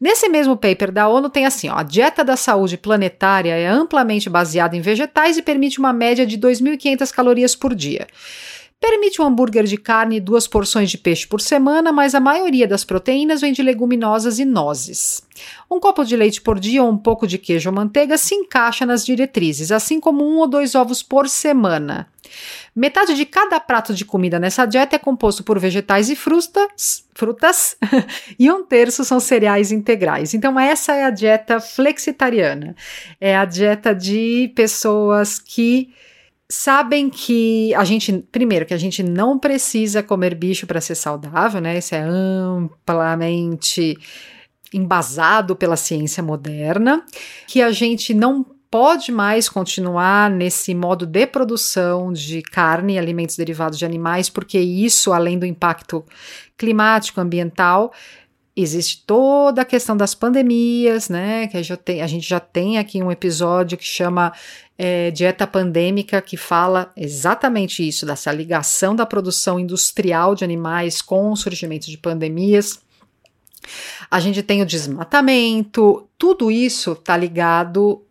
Nesse 0.00 0.26
mesmo 0.28 0.56
paper 0.56 0.90
da 0.90 1.06
ONU 1.06 1.28
tem 1.28 1.44
assim: 1.44 1.68
ó, 1.68 1.76
a 1.76 1.82
dieta 1.82 2.24
da 2.24 2.36
saúde 2.36 2.78
planetária 2.78 3.54
é 3.54 3.66
amplamente 3.66 4.30
baseada 4.30 4.74
em 4.74 4.80
vegetais 4.80 5.36
e 5.36 5.42
permite 5.42 5.78
uma 5.78 5.92
média 5.92 6.26
de 6.26 6.38
2.500 6.38 7.12
calorias 7.12 7.54
por 7.54 7.74
dia. 7.74 8.06
Permite 8.80 9.20
um 9.20 9.24
hambúrguer 9.24 9.64
de 9.64 9.76
carne 9.76 10.16
e 10.16 10.20
duas 10.20 10.46
porções 10.46 10.88
de 10.88 10.96
peixe 10.96 11.26
por 11.26 11.40
semana, 11.40 11.90
mas 11.90 12.14
a 12.14 12.20
maioria 12.20 12.66
das 12.66 12.84
proteínas 12.84 13.40
vem 13.40 13.52
de 13.52 13.60
leguminosas 13.60 14.38
e 14.38 14.44
nozes. 14.44 15.20
Um 15.68 15.80
copo 15.80 16.04
de 16.04 16.16
leite 16.16 16.40
por 16.40 16.60
dia 16.60 16.82
ou 16.82 16.88
um 16.88 16.96
pouco 16.96 17.26
de 17.26 17.38
queijo 17.38 17.70
ou 17.70 17.74
manteiga 17.74 18.16
se 18.16 18.36
encaixa 18.36 18.86
nas 18.86 19.04
diretrizes, 19.04 19.72
assim 19.72 19.98
como 19.98 20.24
um 20.24 20.38
ou 20.38 20.46
dois 20.46 20.76
ovos 20.76 21.02
por 21.02 21.28
semana. 21.28 22.08
Metade 22.74 23.14
de 23.14 23.26
cada 23.26 23.58
prato 23.58 23.92
de 23.92 24.04
comida 24.04 24.38
nessa 24.38 24.64
dieta 24.64 24.94
é 24.94 24.98
composto 24.98 25.42
por 25.42 25.58
vegetais 25.58 26.08
e 26.08 26.14
frutas, 26.14 27.04
frutas 27.14 27.76
e 28.38 28.48
um 28.48 28.64
terço 28.64 29.04
são 29.04 29.18
cereais 29.18 29.72
integrais. 29.72 30.34
Então, 30.34 30.58
essa 30.58 30.94
é 30.94 31.02
a 31.02 31.10
dieta 31.10 31.58
flexitariana. 31.58 32.76
É 33.20 33.36
a 33.36 33.44
dieta 33.44 33.92
de 33.92 34.52
pessoas 34.54 35.40
que 35.40 35.92
sabem 36.50 37.10
que 37.10 37.74
a 37.74 37.84
gente, 37.84 38.12
primeiro, 38.32 38.64
que 38.64 38.74
a 38.74 38.78
gente 38.78 39.02
não 39.02 39.38
precisa 39.38 40.02
comer 40.02 40.34
bicho 40.34 40.66
para 40.66 40.80
ser 40.80 40.94
saudável, 40.94 41.60
né? 41.60 41.76
Isso 41.78 41.94
é 41.94 42.00
amplamente 42.00 43.98
embasado 44.72 45.56
pela 45.56 45.76
ciência 45.76 46.22
moderna, 46.22 47.04
que 47.46 47.62
a 47.62 47.70
gente 47.70 48.12
não 48.12 48.44
pode 48.70 49.10
mais 49.10 49.48
continuar 49.48 50.30
nesse 50.30 50.74
modo 50.74 51.06
de 51.06 51.26
produção 51.26 52.12
de 52.12 52.42
carne 52.42 52.94
e 52.94 52.98
alimentos 52.98 53.36
derivados 53.36 53.78
de 53.78 53.86
animais, 53.86 54.28
porque 54.28 54.58
isso, 54.58 55.12
além 55.12 55.38
do 55.38 55.46
impacto 55.46 56.04
climático, 56.56 57.20
ambiental, 57.20 57.92
existe 58.60 59.04
toda 59.06 59.62
a 59.62 59.64
questão 59.64 59.96
das 59.96 60.14
pandemias, 60.14 61.08
né? 61.08 61.46
Que 61.46 61.56
a 61.56 62.06
gente, 62.06 62.28
já 62.28 62.40
tem 62.40 62.78
aqui 62.78 63.00
um 63.02 63.10
episódio 63.10 63.78
que 63.78 63.84
chama 63.84 64.32
é, 64.76 65.10
Dieta 65.12 65.46
Pandêmica, 65.46 66.20
que 66.20 66.36
fala 66.36 66.90
exatamente 66.96 67.86
isso, 67.86 68.04
dessa 68.04 68.32
ligação 68.32 68.96
da 68.96 69.06
produção 69.06 69.60
industrial 69.60 70.34
de 70.34 70.44
animais 70.44 71.00
com 71.00 71.30
o 71.30 71.36
surgimento 71.36 71.88
de 71.88 71.96
pandemias. 71.96 72.80
A 74.10 74.18
gente 74.18 74.42
tem 74.42 74.60
o 74.60 74.66
desmatamento, 74.66 76.08
tudo 76.18 76.50
isso 76.50 76.92
está 76.92 77.16
ligado 77.16 78.02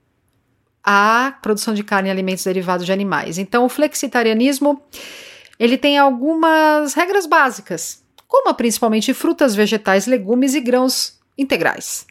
à 0.82 1.38
produção 1.42 1.74
de 1.74 1.84
carne 1.84 2.08
e 2.08 2.12
alimentos 2.12 2.46
derivados 2.46 2.86
de 2.86 2.94
animais. 2.94 3.38
Então, 3.38 3.66
o 3.66 3.70
flexitarianismo 3.70 4.82
ele 5.60 5.78
tem 5.78 5.98
algumas 5.98 6.94
regras 6.94 7.26
básicas 7.26 8.07
Coma 8.28 8.54
principalmente 8.54 9.14
frutas, 9.14 9.56
vegetais, 9.56 10.06
legumes 10.06 10.54
e 10.54 10.60
grãos 10.60 11.18
integrais. 11.38 12.06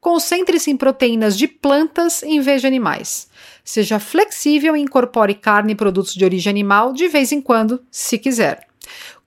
Concentre-se 0.00 0.70
em 0.70 0.76
proteínas 0.76 1.38
de 1.38 1.46
plantas 1.46 2.24
em 2.24 2.40
vez 2.40 2.60
de 2.60 2.66
animais. 2.66 3.28
Seja 3.64 4.00
flexível 4.00 4.76
e 4.76 4.80
incorpore 4.80 5.34
carne 5.34 5.74
e 5.74 5.76
produtos 5.76 6.14
de 6.14 6.24
origem 6.24 6.50
animal 6.50 6.92
de 6.92 7.06
vez 7.06 7.30
em 7.30 7.40
quando, 7.40 7.80
se 7.88 8.18
quiser. 8.18 8.66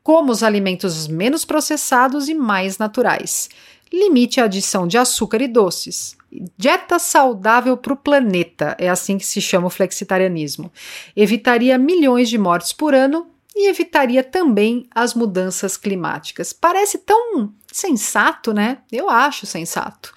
Coma 0.04 0.34
os 0.34 0.44
alimentos 0.44 1.08
menos 1.08 1.46
processados 1.46 2.28
e 2.28 2.36
mais 2.36 2.78
naturais. 2.78 3.50
Limite 3.92 4.42
a 4.42 4.44
adição 4.44 4.86
de 4.86 4.98
açúcar 4.98 5.42
e 5.42 5.48
doces. 5.48 6.18
Dieta 6.58 7.00
saudável 7.00 7.78
para 7.78 7.94
o 7.94 7.98
planeta, 7.98 8.76
é 8.78 8.90
assim 8.90 9.18
que 9.18 9.26
se 9.26 9.40
chama 9.40 9.68
o 9.68 9.70
flexitarianismo. 9.70 10.70
Evitaria 11.16 11.78
milhões 11.78 12.28
de 12.28 12.38
mortes 12.38 12.74
por 12.74 12.94
ano 12.94 13.28
e 13.56 13.70
evitaria 13.70 14.24
também 14.24 14.86
as 14.94 15.14
mudanças 15.14 15.78
climáticas. 15.78 16.52
Parece 16.52 16.98
tão 17.00 17.54
sensato, 17.72 18.54
né? 18.54 18.80
Eu 18.92 19.10
acho 19.10 19.46
sensato. 19.46 20.14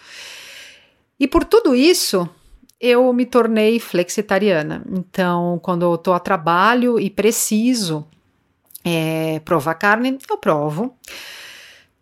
E 1.21 1.29
por 1.29 1.45
tudo 1.45 1.75
isso, 1.75 2.29
eu 2.81 3.13
me 3.13 3.25
tornei 3.25 3.79
flexitariana. 3.79 4.85
Então, 4.91 5.59
quando 5.63 5.83
eu 5.83 5.95
estou 5.95 6.15
a 6.15 6.21
trabalho 6.21 6.99
e 6.99 7.09
preciso 7.09 8.07
é, 8.85 9.41
provar 9.45 9.75
carne, 9.75 10.19
eu 10.29 10.39
provo. 10.39 10.97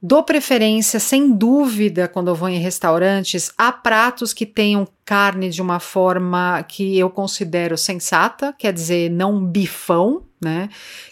Dou 0.00 0.22
preferência, 0.22 1.00
sem 1.00 1.32
dúvida, 1.32 2.06
quando 2.06 2.28
eu 2.28 2.34
vou 2.34 2.48
em 2.48 2.58
restaurantes, 2.58 3.50
a 3.56 3.72
pratos 3.72 4.34
que 4.34 4.44
tenham 4.44 4.86
carne 5.04 5.48
de 5.48 5.62
uma 5.62 5.80
forma 5.80 6.62
que 6.62 6.98
eu 6.98 7.08
considero 7.08 7.78
sensata, 7.78 8.54
quer 8.56 8.72
dizer, 8.72 9.10
não 9.10 9.44
bifão, 9.44 10.25
né? 10.40 10.68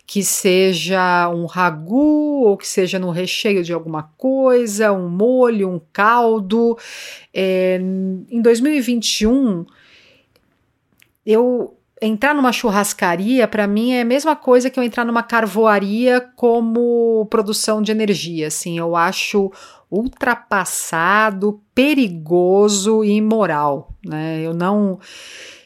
Que 0.07 0.23
seja 0.23 1.29
um 1.31 1.47
ragu 1.47 2.45
ou 2.45 2.57
que 2.57 2.67
seja 2.67 2.99
no 2.99 3.11
recheio 3.11 3.63
de 3.63 3.73
alguma 3.73 4.05
coisa, 4.17 4.93
um 4.93 5.09
molho, 5.09 5.71
um 5.71 5.81
caldo. 5.93 6.77
É, 7.33 7.79
em 8.31 8.41
2021, 8.43 9.65
eu 11.25 11.77
entrar 12.01 12.35
numa 12.35 12.53
churrascaria, 12.53 13.49
para 13.49 13.67
mim, 13.67 13.93
é 13.93 14.03
a 14.03 14.05
mesma 14.05 14.37
coisa 14.37 14.69
que 14.69 14.79
eu 14.79 14.85
entrar 14.85 15.05
numa 15.05 15.23
carvoaria 15.23 16.21
como 16.37 17.27
produção 17.31 17.81
de 17.81 17.93
energia. 17.93 18.49
Assim, 18.49 18.79
eu 18.79 18.95
acho 18.95 19.51
ultrapassado, 19.91 21.61
perigoso 21.75 23.05
e 23.05 23.13
imoral. 23.13 23.95
Né? 24.05 24.43
Eu 24.43 24.53
não 24.53 24.99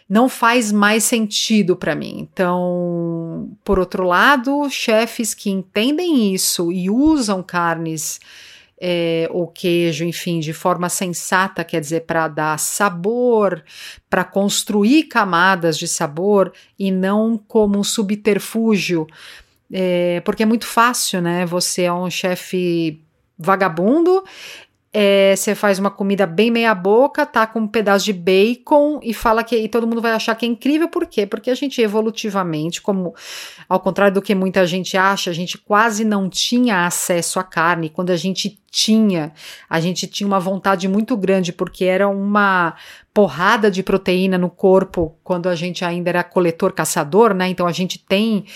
não 0.08 0.28
faz 0.28 0.72
mais 0.72 1.04
sentido 1.04 1.76
para 1.76 1.94
mim. 1.94 2.28
Então, 2.32 3.50
por 3.62 3.78
outro 3.78 4.04
lado, 4.04 4.68
chefes 4.70 5.34
que 5.34 5.50
entendem 5.50 6.32
isso 6.32 6.72
e 6.72 6.88
usam 6.88 7.42
carnes 7.42 8.18
é, 8.80 9.28
ou 9.30 9.46
queijo, 9.48 10.04
enfim, 10.04 10.40
de 10.40 10.52
forma 10.52 10.88
sensata, 10.88 11.64
quer 11.64 11.80
dizer, 11.80 12.02
para 12.02 12.28
dar 12.28 12.58
sabor, 12.58 13.62
para 14.08 14.24
construir 14.24 15.04
camadas 15.04 15.76
de 15.76 15.88
sabor 15.88 16.52
e 16.78 16.90
não 16.90 17.36
como 17.36 17.78
um 17.78 17.84
subterfúgio, 17.84 19.06
é, 19.70 20.20
porque 20.20 20.42
é 20.42 20.46
muito 20.46 20.66
fácil, 20.66 21.20
né? 21.20 21.44
Você 21.44 21.82
é 21.82 21.92
um 21.92 22.08
chefe 22.08 23.02
vagabundo 23.36 24.24
é, 24.92 25.34
você 25.36 25.54
faz 25.54 25.78
uma 25.78 25.90
comida 25.90 26.26
bem 26.26 26.50
meia 26.50 26.74
boca, 26.74 27.26
tá 27.26 27.46
com 27.46 27.60
um 27.60 27.68
pedaço 27.68 28.06
de 28.06 28.12
bacon 28.12 28.98
e 29.02 29.12
fala 29.12 29.44
que 29.44 29.54
e 29.56 29.68
todo 29.68 29.86
mundo 29.86 30.00
vai 30.00 30.12
achar 30.12 30.34
que 30.34 30.46
é 30.46 30.48
incrível, 30.48 30.88
por 30.88 31.06
quê? 31.06 31.26
Porque 31.26 31.50
a 31.50 31.54
gente 31.54 31.80
evolutivamente, 31.82 32.80
como 32.80 33.14
ao 33.68 33.80
contrário 33.80 34.14
do 34.14 34.22
que 34.22 34.34
muita 34.34 34.66
gente 34.66 34.96
acha, 34.96 35.30
a 35.30 35.34
gente 35.34 35.58
quase 35.58 36.04
não 36.04 36.28
tinha 36.28 36.86
acesso 36.86 37.38
à 37.38 37.44
carne. 37.44 37.90
Quando 37.90 38.10
a 38.10 38.16
gente 38.16 38.58
tinha, 38.70 39.32
a 39.68 39.78
gente 39.78 40.06
tinha 40.06 40.26
uma 40.26 40.40
vontade 40.40 40.88
muito 40.88 41.16
grande, 41.16 41.52
porque 41.52 41.84
era 41.84 42.08
uma 42.08 42.74
porrada 43.12 43.70
de 43.70 43.82
proteína 43.82 44.38
no 44.38 44.48
corpo 44.48 45.18
quando 45.22 45.48
a 45.48 45.54
gente 45.54 45.84
ainda 45.84 46.08
era 46.08 46.24
coletor-caçador, 46.24 47.34
né? 47.34 47.48
Então 47.48 47.66
a 47.66 47.72
gente 47.72 47.98
tem, 47.98 48.46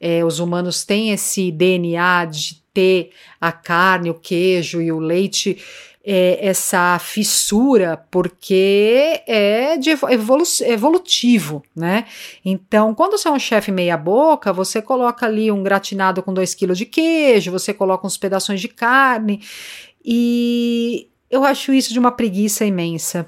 é, 0.00 0.24
os 0.24 0.38
humanos 0.38 0.84
têm 0.84 1.10
esse 1.10 1.50
DNA 1.52 2.24
de 2.26 2.61
ter 2.72 3.10
a 3.40 3.52
carne, 3.52 4.10
o 4.10 4.14
queijo 4.14 4.80
e 4.80 4.90
o 4.90 4.98
leite 4.98 5.58
é, 6.04 6.46
essa 6.46 6.98
fissura, 6.98 8.04
porque 8.10 9.22
é 9.26 9.76
de 9.76 9.90
evolu 9.90 10.42
evolutivo, 10.62 11.62
né? 11.74 12.06
Então, 12.44 12.94
quando 12.94 13.16
você 13.16 13.28
é 13.28 13.30
um 13.30 13.38
chefe 13.38 13.70
meia-boca, 13.70 14.52
você 14.52 14.82
coloca 14.82 15.26
ali 15.26 15.50
um 15.50 15.62
gratinado 15.62 16.22
com 16.22 16.34
2 16.34 16.54
kg 16.54 16.72
de 16.74 16.86
queijo, 16.86 17.52
você 17.52 17.72
coloca 17.72 18.06
uns 18.06 18.16
pedaços 18.16 18.60
de 18.60 18.68
carne, 18.68 19.40
e 20.04 21.08
eu 21.30 21.44
acho 21.44 21.72
isso 21.72 21.92
de 21.92 21.98
uma 21.98 22.12
preguiça 22.12 22.64
imensa. 22.64 23.26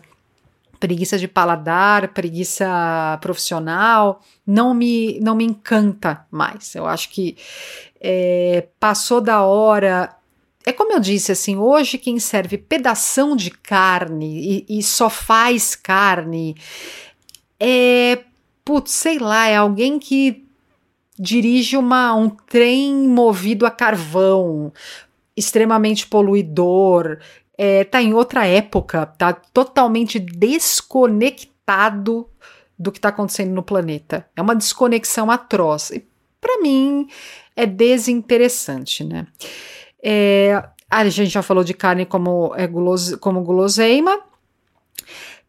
Preguiça 0.80 1.16
de 1.16 1.28
paladar, 1.28 2.08
preguiça 2.08 3.16
profissional, 3.22 4.20
não 4.46 4.74
me, 4.74 5.18
não 5.20 5.34
me 5.34 5.44
encanta 5.44 6.26
mais. 6.30 6.74
Eu 6.74 6.86
acho 6.86 7.08
que 7.10 7.36
é, 8.06 8.68
passou 8.78 9.23
da 9.23 9.42
hora. 9.42 10.14
É 10.66 10.73
como 10.73 10.92
eu 10.92 11.00
disse, 11.00 11.32
assim, 11.32 11.56
hoje 11.56 11.96
quem 11.96 12.18
serve 12.18 12.58
pedação 12.58 13.34
de 13.34 13.50
carne 13.50 14.66
e, 14.68 14.78
e 14.78 14.82
só 14.82 15.08
faz 15.08 15.75
carne 15.75 16.54
é, 17.58 18.18
putz, 18.64 18.92
sei 18.92 19.18
lá, 19.18 19.46
é 19.46 19.56
alguém 19.56 19.99
que 19.99 20.46
dirige 21.18 21.78
uma, 21.78 22.14
um 22.14 22.28
trem 22.28 23.08
movido 23.08 23.64
a 23.64 23.70
carvão, 23.70 24.70
extremamente 25.37 26.06
poluidor, 26.06 27.18
é, 27.56 27.84
tá 27.84 28.02
em 28.02 28.12
outra 28.12 28.46
época, 28.46 29.06
tá 29.06 29.32
totalmente 29.32 30.18
desconectado 30.18 32.28
do 32.78 32.92
que 32.92 32.99
está 32.99 33.08
acontecendo 33.11 33.54
no 33.54 33.62
planeta. 33.62 34.28
É 34.34 34.42
uma 34.42 34.56
desconexão 34.56 35.30
atroz. 35.30 35.92
Para 36.44 36.60
mim 36.60 37.08
é 37.56 37.64
desinteressante, 37.64 39.02
né? 39.02 39.26
É, 40.02 40.62
a 40.90 41.08
gente 41.08 41.30
já 41.30 41.42
falou 41.42 41.64
de 41.64 41.72
carne 41.72 42.04
como, 42.04 42.52
é 42.54 42.66
gulose, 42.66 43.16
como 43.16 43.40
guloseima. 43.40 44.20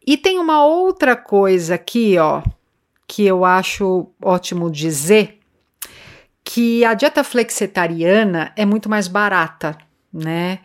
E 0.06 0.16
tem 0.16 0.38
uma 0.38 0.64
outra 0.64 1.14
coisa 1.14 1.74
aqui, 1.74 2.16
ó, 2.16 2.42
que 3.06 3.26
eu 3.26 3.44
acho 3.44 4.08
ótimo 4.22 4.70
dizer, 4.70 5.38
que 6.42 6.82
a 6.82 6.94
dieta 6.94 7.22
flexitariana 7.22 8.52
é 8.56 8.64
muito 8.64 8.88
mais 8.88 9.06
barata, 9.06 9.76
né? 10.10 10.60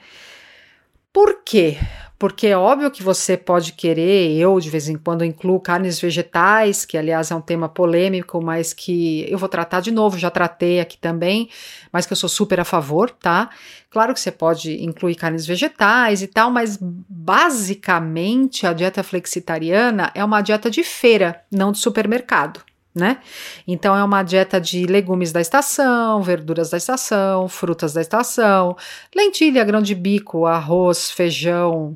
Por 1.11 1.43
quê? 1.43 1.77
Porque 2.21 2.45
é 2.45 2.55
óbvio 2.55 2.91
que 2.91 3.01
você 3.01 3.35
pode 3.35 3.73
querer, 3.73 4.37
eu 4.37 4.59
de 4.59 4.69
vez 4.69 4.87
em 4.87 4.95
quando 4.95 5.25
incluo 5.25 5.59
carnes 5.59 5.99
vegetais, 5.99 6.85
que 6.85 6.95
aliás 6.95 7.31
é 7.31 7.35
um 7.35 7.41
tema 7.41 7.67
polêmico, 7.67 8.39
mas 8.39 8.73
que 8.73 9.25
eu 9.27 9.39
vou 9.39 9.49
tratar 9.49 9.79
de 9.79 9.89
novo, 9.89 10.19
já 10.19 10.29
tratei 10.29 10.79
aqui 10.79 10.99
também, 10.99 11.49
mas 11.91 12.05
que 12.05 12.13
eu 12.13 12.17
sou 12.17 12.29
super 12.29 12.59
a 12.59 12.63
favor, 12.63 13.09
tá? 13.09 13.49
Claro 13.89 14.13
que 14.13 14.19
você 14.19 14.31
pode 14.31 14.83
incluir 14.83 15.15
carnes 15.15 15.47
vegetais 15.47 16.21
e 16.21 16.27
tal, 16.27 16.51
mas 16.51 16.77
basicamente 16.79 18.67
a 18.67 18.73
dieta 18.73 19.01
flexitariana 19.01 20.11
é 20.13 20.23
uma 20.23 20.43
dieta 20.43 20.69
de 20.69 20.83
feira, 20.83 21.41
não 21.51 21.71
de 21.71 21.79
supermercado 21.79 22.61
né? 22.93 23.19
Então 23.67 23.95
é 23.95 24.03
uma 24.03 24.21
dieta 24.21 24.59
de 24.59 24.85
legumes 24.85 25.31
da 25.31 25.39
estação, 25.39 26.21
verduras 26.21 26.69
da 26.69 26.77
estação, 26.77 27.47
frutas 27.47 27.93
da 27.93 28.01
estação, 28.01 28.75
lentilha, 29.15 29.63
grão 29.63 29.81
de 29.81 29.95
bico, 29.95 30.45
arroz, 30.45 31.09
feijão, 31.09 31.95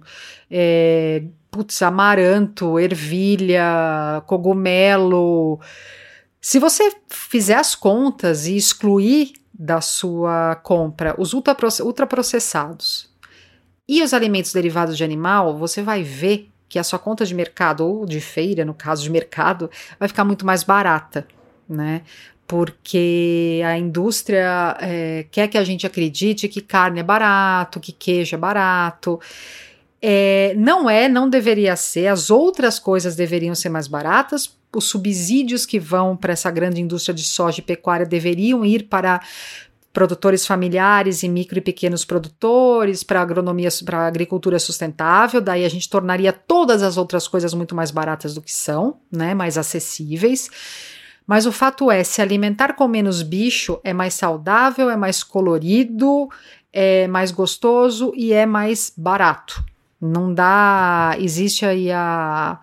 é, 0.50 1.24
putz, 1.52 1.82
amaranto, 1.82 2.80
ervilha, 2.80 4.24
cogumelo. 4.26 5.60
Se 6.40 6.60
você 6.60 6.92
fizer 7.10 7.56
as 7.56 7.76
contas 7.76 8.46
e 8.46 8.56
excluir 8.56 9.34
da 9.54 9.82
sua 9.82 10.56
compra 10.56 11.16
os 11.18 11.34
ultraprocessados 11.34 13.10
e 13.88 14.02
os 14.02 14.14
alimentos 14.14 14.52
derivados 14.54 14.98
de 14.98 15.04
animal, 15.04 15.58
você 15.58 15.82
vai 15.82 16.04
ver 16.04 16.50
que 16.68 16.80
a 16.80 16.84
sua 16.84 17.00
conta 17.00 17.26
de 17.26 17.34
mercado, 17.34 17.86
ou 17.86 18.06
de 18.06 18.20
feira, 18.20 18.66
no 18.66 18.74
caso 18.74 19.04
de 19.04 19.10
mercado, 19.10 19.70
vai 20.00 20.08
ficar 20.08 20.24
muito 20.24 20.46
mais 20.46 20.64
barata, 20.64 21.28
né? 21.70 22.02
Porque 22.48 23.62
a 23.66 23.78
indústria 23.78 24.78
é, 24.80 25.26
quer 25.32 25.48
que 25.48 25.58
a 25.58 25.64
gente 25.64 25.88
acredite 25.88 26.48
que 26.48 26.62
carne 26.62 27.00
é 27.00 27.04
barato, 27.04 27.80
que 27.80 27.92
queijo 27.92 28.36
é 28.36 28.38
barato. 28.38 29.20
É, 30.02 30.54
não 30.56 30.88
é, 30.88 31.10
não 31.10 31.28
deveria 31.28 31.76
ser. 31.76 32.08
As 32.08 32.30
outras 32.30 32.78
coisas 32.78 33.16
deveriam 33.16 33.56
ser 33.56 33.70
mais 33.70 33.88
baratas. 33.88 34.56
Os 34.76 34.86
subsídios 34.86 35.66
que 35.66 35.80
vão 35.80 36.16
para 36.16 36.34
essa 36.34 36.52
grande 36.52 36.82
indústria 36.82 37.16
de 37.16 37.24
soja 37.24 37.60
e 37.60 37.64
pecuária 37.64 38.06
deveriam 38.06 38.64
ir 38.64 38.84
para 38.84 39.20
produtores 39.96 40.46
familiares 40.46 41.24
e 41.24 41.30
micro 41.30 41.58
e 41.58 41.62
pequenos 41.62 42.04
produtores, 42.04 43.02
para 43.02 43.22
agronomia, 43.22 43.70
para 43.86 44.06
agricultura 44.06 44.60
sustentável, 44.60 45.40
daí 45.40 45.64
a 45.64 45.70
gente 45.70 45.90
tornaria 45.90 46.34
todas 46.34 46.84
as 46.84 46.98
outras 46.98 47.30
coisas 47.30 47.54
muito 47.54 47.74
mais 47.74 47.92
baratas 47.92 48.34
do 48.34 48.42
que 48.42 48.52
são, 48.52 48.98
né, 49.10 49.34
mais 49.34 49.58
acessíveis. 49.58 50.50
Mas 51.26 51.46
o 51.46 51.52
fato 51.52 51.90
é, 51.90 52.04
se 52.04 52.22
alimentar 52.22 52.74
com 52.74 52.90
menos 52.90 53.22
bicho 53.22 53.80
é 53.86 53.94
mais 53.94 54.14
saudável, 54.16 54.90
é 54.90 54.98
mais 54.98 55.24
colorido, 55.24 56.28
é 56.74 57.08
mais 57.08 57.32
gostoso 57.32 58.12
e 58.18 58.34
é 58.34 58.46
mais 58.46 58.92
barato. 58.98 59.64
Não 60.02 60.34
dá, 60.34 61.16
existe 61.18 61.66
aí 61.66 61.90
a 61.90 62.60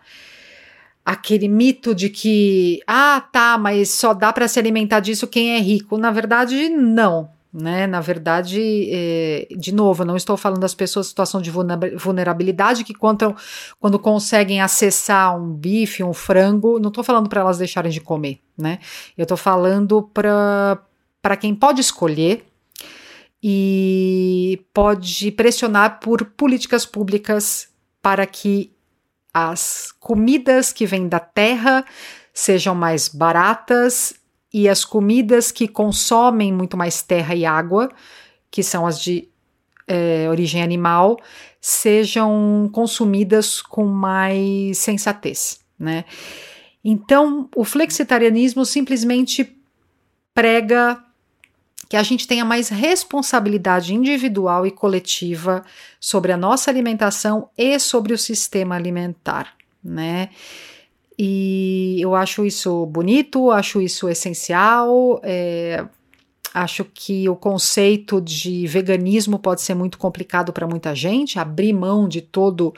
aquele 1.05 1.49
mito 1.49 1.95
de 1.95 2.09
que, 2.09 2.81
ah, 2.87 3.21
tá, 3.33 3.59
mas 3.59 3.91
só 3.91 4.15
dá 4.15 4.33
para 4.33 4.49
se 4.49 4.59
alimentar 4.59 5.01
disso 5.01 5.27
quem 5.27 5.57
é 5.57 5.59
rico. 5.59 5.99
Na 5.99 6.11
verdade, 6.11 6.69
não. 6.69 7.31
Né? 7.53 7.87
Na 7.87 8.01
verdade, 8.01 8.89
é, 8.91 9.47
de 9.51 9.75
novo, 9.75 10.07
não 10.07 10.17
estou 10.17 10.39
falando 10.39 10.61
das 10.61 10.75
pessoas 10.75 11.07
em 11.07 11.09
situação 11.11 11.43
de 11.43 11.51
vulnerabilidade 11.51 12.83
que 12.83 12.95
quando, 12.95 13.37
quando 13.79 13.99
conseguem 13.99 14.63
acessar 14.63 15.39
um 15.39 15.53
bife, 15.53 16.03
um 16.03 16.15
frango, 16.15 16.79
não 16.79 16.89
estou 16.89 17.05
falando 17.05 17.29
para 17.29 17.43
elas 17.43 17.59
deixarem 17.59 17.93
de 17.93 18.01
comer, 18.01 18.41
né? 18.57 18.79
Eu 19.19 19.25
estou 19.25 19.37
falando 19.37 20.03
para 20.03 21.37
quem 21.39 21.55
pode 21.55 21.83
escolher 21.83 22.43
e 23.43 24.65
pode 24.73 25.31
pressionar 25.33 26.01
por 26.01 26.25
políticas 26.25 26.87
públicas 26.87 27.69
para 28.01 28.25
que 28.25 28.72
as 29.33 29.93
comidas 29.99 30.73
que 30.73 30.87
vêm 30.87 31.09
da 31.09 31.21
terra 31.21 31.85
sejam 32.35 32.75
mais 32.75 33.09
baratas 33.09 34.15
e 34.53 34.69
as 34.69 34.85
comidas 34.85 35.51
que 35.51 35.67
consomem 35.67 36.53
muito 36.53 36.77
mais 36.77 37.03
terra 37.03 37.35
e 37.35 37.47
água, 37.47 37.91
que 38.51 38.63
são 38.63 38.87
as 38.87 39.01
de 39.01 39.29
é, 39.87 40.29
origem 40.29 40.63
animal, 40.63 41.19
sejam 41.61 42.69
consumidas 42.73 43.63
com 43.63 43.85
mais 43.85 44.79
sensatez, 44.79 45.61
né? 45.79 46.05
Então, 46.85 47.49
o 47.55 47.65
flexitarianismo 47.65 48.67
simplesmente 48.67 49.57
prega 50.35 51.03
que 51.93 51.97
a 51.99 52.03
gente 52.03 52.27
tenha 52.27 52.43
mais 52.43 52.71
responsabilidade 52.71 53.95
individual 53.95 54.67
e 54.67 54.71
coletiva 54.71 55.63
sobre 56.01 56.33
a 56.33 56.39
nossa 56.39 56.71
alimentação 56.71 57.51
e 57.55 57.79
sobre 57.79 58.15
o 58.15 58.19
sistema 58.19 58.75
alimentar, 58.75 59.55
né? 59.85 60.31
E 61.19 61.99
eu 62.01 62.15
acho 62.15 62.47
isso 62.47 62.87
bonito, 62.87 63.51
acho 63.51 63.79
isso 63.79 64.09
essencial. 64.09 65.21
É, 65.23 65.85
acho 66.55 66.83
que 66.95 67.29
o 67.29 67.37
conceito 67.37 68.23
de 68.23 68.67
veganismo 68.67 69.39
pode 69.39 69.61
ser 69.61 69.75
muito 69.75 69.99
complicado 69.99 70.51
para 70.51 70.67
muita 70.67 70.95
gente, 70.95 71.39
abrir 71.39 71.75
mão 71.75 72.09
de 72.09 72.23
todo 72.23 72.73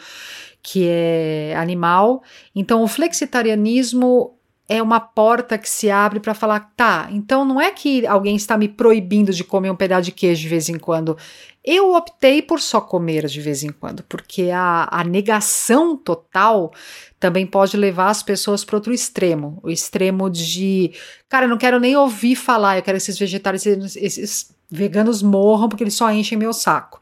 que 0.61 0.89
é 0.89 1.55
animal. 1.57 2.21
Então, 2.53 2.83
o 2.83 2.89
flexitarianismo 2.89 4.35
é 4.67 4.83
uma 4.83 4.99
porta 4.99 5.59
que 5.59 5.69
se 5.69 5.91
abre 5.91 6.19
para 6.21 6.33
falar, 6.33 6.73
tá, 6.75 7.09
então 7.11 7.45
não 7.45 7.61
é 7.61 7.71
que 7.71 8.07
alguém 8.07 8.35
está 8.35 8.57
me 8.57 8.67
proibindo 8.67 9.31
de 9.33 9.45
comer 9.45 9.71
um 9.71 9.77
pedaço 9.77 10.05
de 10.05 10.13
queijo 10.13 10.41
de 10.41 10.49
vez 10.49 10.69
em 10.71 10.79
quando. 10.79 11.17
Eu 11.63 11.95
optei 11.95 12.41
por 12.41 12.61
só 12.61 12.81
comer 12.81 13.27
de 13.27 13.41
vez 13.41 13.63
em 13.63 13.71
quando, 13.71 14.03
porque 14.05 14.51
a, 14.51 14.89
a 14.91 15.05
negação 15.05 15.97
total 15.97 16.73
também 17.21 17.47
pode 17.47 17.77
levar 17.77 18.09
as 18.09 18.23
pessoas 18.23 18.65
para 18.65 18.77
outro 18.77 18.93
extremo. 18.93 19.61
O 19.63 19.71
extremo 19.71 20.31
de, 20.31 20.93
cara, 21.29 21.45
eu 21.45 21.51
não 21.51 21.59
quero 21.59 21.79
nem 21.79 21.95
ouvir 21.97 22.35
falar, 22.37 22.77
eu 22.77 22.83
quero 22.83 22.97
que 22.97 23.03
esses 23.03 23.19
vegetais, 23.19 23.67
esses 23.67 24.55
veganos 24.71 25.23
morram 25.23 25.69
porque 25.69 25.85
eles 25.85 25.95
só 25.95 26.11
enchem 26.11 26.39
meu 26.39 26.55
saco. 26.55 27.01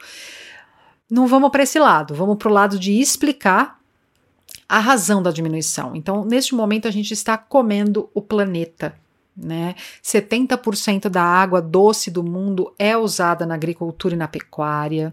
não 1.09 1.29
vamos 1.29 1.51
para 1.51 1.63
esse 1.63 1.79
lado, 1.79 2.15
vamos 2.15 2.37
para 2.39 2.49
o 2.49 2.53
lado 2.53 2.79
de 2.79 3.01
explicar 3.01 3.82
a 4.73 4.79
razão 4.79 5.23
da 5.23 5.31
diminuição. 5.31 5.95
Então, 5.95 6.25
neste 6.25 6.55
momento, 6.55 6.89
a 6.89 6.91
gente 6.91 7.13
está 7.13 7.37
comendo 7.37 8.09
o 8.15 8.23
planeta. 8.23 8.95
Né? 9.37 9.75
70% 10.03 11.11
da 11.11 11.23
água 11.23 11.61
doce 11.61 12.11
do 12.11 12.23
mundo 12.23 12.73
é 12.79 12.97
usada 12.97 13.45
na 13.45 13.55
agricultura 13.55 14.15
e 14.15 14.17
na 14.17 14.27
pecuária. 14.27 15.13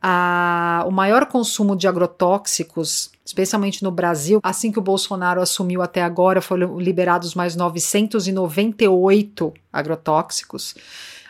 Ah, 0.00 0.84
o 0.86 0.92
maior 0.92 1.26
consumo 1.26 1.74
de 1.74 1.88
agrotóxicos, 1.88 3.10
especialmente 3.24 3.82
no 3.82 3.90
Brasil, 3.90 4.38
assim 4.40 4.70
que 4.70 4.78
o 4.78 4.82
Bolsonaro 4.82 5.42
assumiu 5.42 5.82
até 5.82 6.00
agora, 6.04 6.40
foram 6.40 6.78
liberados 6.78 7.34
mais 7.34 7.56
998 7.56 9.52
agrotóxicos. 9.72 10.76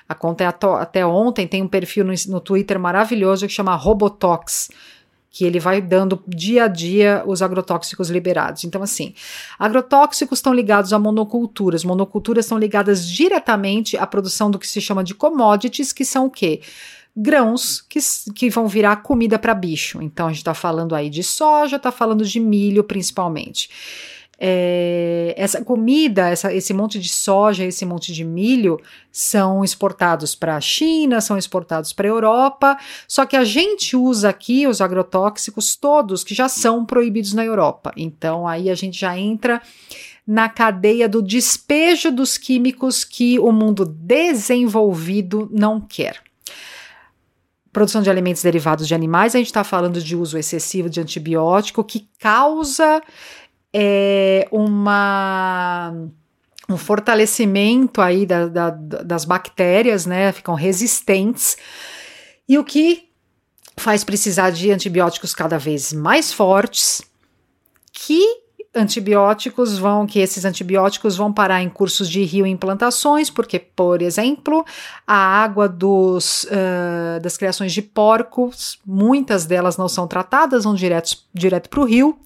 A 0.06 0.14
conta 0.14 0.44
é 0.44 0.46
até 0.46 1.06
ontem, 1.06 1.48
tem 1.48 1.62
um 1.62 1.68
perfil 1.68 2.04
no, 2.04 2.12
no 2.28 2.38
Twitter 2.38 2.78
maravilhoso 2.78 3.46
que 3.46 3.52
chama 3.52 3.74
Robotox, 3.74 4.68
que 5.36 5.44
ele 5.44 5.60
vai 5.60 5.82
dando 5.82 6.24
dia 6.26 6.64
a 6.64 6.66
dia 6.66 7.22
os 7.26 7.42
agrotóxicos 7.42 8.08
liberados. 8.08 8.64
Então, 8.64 8.82
assim, 8.82 9.12
agrotóxicos 9.58 10.38
estão 10.38 10.54
ligados 10.54 10.94
a 10.94 10.98
monoculturas, 10.98 11.84
monoculturas 11.84 12.46
estão 12.46 12.56
ligadas 12.56 13.06
diretamente 13.06 13.98
à 13.98 14.06
produção 14.06 14.50
do 14.50 14.58
que 14.58 14.66
se 14.66 14.80
chama 14.80 15.04
de 15.04 15.14
commodities, 15.14 15.92
que 15.92 16.06
são 16.06 16.24
o 16.24 16.30
quê? 16.30 16.62
grãos 17.18 17.80
que, 17.80 17.98
que 18.34 18.50
vão 18.50 18.66
virar 18.66 18.96
comida 18.96 19.38
para 19.38 19.54
bicho. 19.54 20.02
Então 20.02 20.26
a 20.26 20.30
gente 20.30 20.38
está 20.38 20.52
falando 20.52 20.94
aí 20.94 21.08
de 21.08 21.22
soja, 21.22 21.76
está 21.76 21.90
falando 21.90 22.24
de 22.24 22.38
milho 22.38 22.84
principalmente. 22.84 23.70
É, 24.38 25.34
essa 25.36 25.64
comida, 25.64 26.28
essa, 26.28 26.52
esse 26.52 26.74
monte 26.74 26.98
de 26.98 27.08
soja, 27.08 27.64
esse 27.64 27.86
monte 27.86 28.12
de 28.12 28.22
milho 28.22 28.78
são 29.10 29.64
exportados 29.64 30.34
para 30.34 30.56
a 30.56 30.60
China, 30.60 31.22
são 31.22 31.38
exportados 31.38 31.92
para 31.92 32.06
a 32.06 32.10
Europa, 32.10 32.78
só 33.08 33.24
que 33.24 33.34
a 33.34 33.44
gente 33.44 33.96
usa 33.96 34.28
aqui 34.28 34.66
os 34.66 34.82
agrotóxicos 34.82 35.74
todos 35.74 36.22
que 36.22 36.34
já 36.34 36.48
são 36.48 36.84
proibidos 36.84 37.32
na 37.32 37.44
Europa. 37.44 37.92
Então 37.96 38.46
aí 38.46 38.68
a 38.68 38.74
gente 38.74 38.98
já 38.98 39.18
entra 39.18 39.62
na 40.26 40.48
cadeia 40.48 41.08
do 41.08 41.22
despejo 41.22 42.10
dos 42.10 42.36
químicos 42.36 43.04
que 43.04 43.38
o 43.38 43.50
mundo 43.52 43.86
desenvolvido 43.86 45.48
não 45.50 45.80
quer 45.80 46.20
produção 47.76 48.00
de 48.00 48.08
alimentos 48.08 48.42
derivados 48.42 48.88
de 48.88 48.94
animais, 48.94 49.34
a 49.34 49.38
gente 49.38 49.48
está 49.48 49.62
falando 49.62 50.00
de 50.00 50.16
uso 50.16 50.38
excessivo 50.38 50.88
de 50.88 50.98
antibiótico 50.98 51.84
que 51.84 52.08
causa 52.18 53.02
é, 53.78 54.48
uma 54.50 55.92
um 56.66 56.78
fortalecimento 56.78 58.00
aí 58.00 58.24
da, 58.24 58.48
da, 58.48 58.70
das 58.70 59.26
bactérias, 59.26 60.06
né? 60.06 60.32
Ficam 60.32 60.54
resistentes. 60.54 61.58
E 62.48 62.56
o 62.58 62.64
que 62.64 63.10
faz 63.76 64.02
precisar 64.02 64.50
de 64.50 64.72
antibióticos 64.72 65.34
cada 65.34 65.58
vez 65.58 65.92
mais 65.92 66.32
fortes, 66.32 67.02
que 67.92 68.45
antibióticos 68.76 69.78
vão, 69.78 70.06
que 70.06 70.18
esses 70.18 70.44
antibióticos 70.44 71.16
vão 71.16 71.32
parar 71.32 71.62
em 71.62 71.68
cursos 71.68 72.08
de 72.08 72.22
rio 72.22 72.46
e 72.46 72.50
implantações, 72.50 73.30
porque, 73.30 73.58
por 73.58 74.02
exemplo, 74.02 74.64
a 75.06 75.16
água 75.16 75.68
dos, 75.68 76.44
uh, 76.44 77.20
das 77.20 77.36
criações 77.36 77.72
de 77.72 77.80
porcos, 77.80 78.78
muitas 78.84 79.46
delas 79.46 79.76
não 79.76 79.88
são 79.88 80.06
tratadas, 80.06 80.64
vão 80.64 80.74
direto, 80.74 81.16
direto 81.32 81.70
para 81.70 81.80
o 81.80 81.84
rio. 81.84 82.18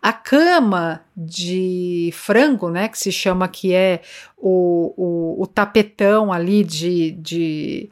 A 0.00 0.12
cama 0.12 1.02
de 1.14 2.10
frango, 2.14 2.70
né, 2.70 2.88
que 2.88 2.98
se 2.98 3.12
chama 3.12 3.46
que 3.46 3.74
é 3.74 4.00
o, 4.38 4.94
o, 4.96 5.42
o 5.42 5.46
tapetão 5.46 6.32
ali 6.32 6.64
de, 6.64 7.10
de 7.12 7.90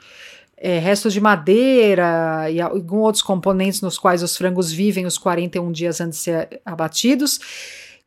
é, 0.57 0.79
restos 0.79 1.12
de 1.12 1.21
madeira 1.21 2.51
e 2.51 2.61
alguns 2.61 3.03
outros 3.03 3.23
componentes 3.23 3.83
nos 3.83 3.99
quais 3.99 4.23
os 4.23 4.37
frangos 4.37 4.73
vivem 4.73 5.05
os 5.05 5.18
41 5.18 5.71
dias 5.71 6.01
antes 6.01 6.18
de 6.18 6.25
ser 6.25 6.61
abatidos 6.64 7.38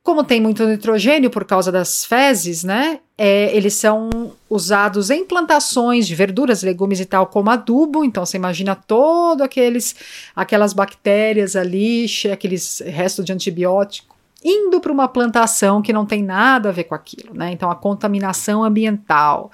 como 0.03 0.23
tem 0.23 0.41
muito 0.41 0.65
nitrogênio 0.65 1.29
por 1.29 1.45
causa 1.45 1.71
das 1.71 2.03
fezes, 2.03 2.63
né? 2.63 2.99
É, 3.17 3.55
eles 3.55 3.75
são 3.75 4.33
usados 4.49 5.11
em 5.11 5.23
plantações 5.25 6.07
de 6.07 6.15
verduras, 6.15 6.63
legumes 6.63 6.99
e 6.99 7.05
tal, 7.05 7.27
como 7.27 7.51
adubo. 7.51 8.03
Então 8.03 8.25
você 8.25 8.37
imagina 8.37 8.75
todo 8.75 9.43
aqueles, 9.43 9.95
aquelas 10.35 10.73
bactérias 10.73 11.55
ali, 11.55 12.07
aqueles 12.31 12.81
restos 12.85 13.25
de 13.25 13.31
antibiótico 13.31 14.11
indo 14.43 14.81
para 14.81 14.91
uma 14.91 15.07
plantação 15.07 15.83
que 15.83 15.93
não 15.93 16.03
tem 16.03 16.23
nada 16.23 16.69
a 16.69 16.71
ver 16.71 16.85
com 16.85 16.95
aquilo, 16.95 17.31
né? 17.33 17.51
Então 17.51 17.69
a 17.69 17.75
contaminação 17.75 18.63
ambiental 18.63 19.51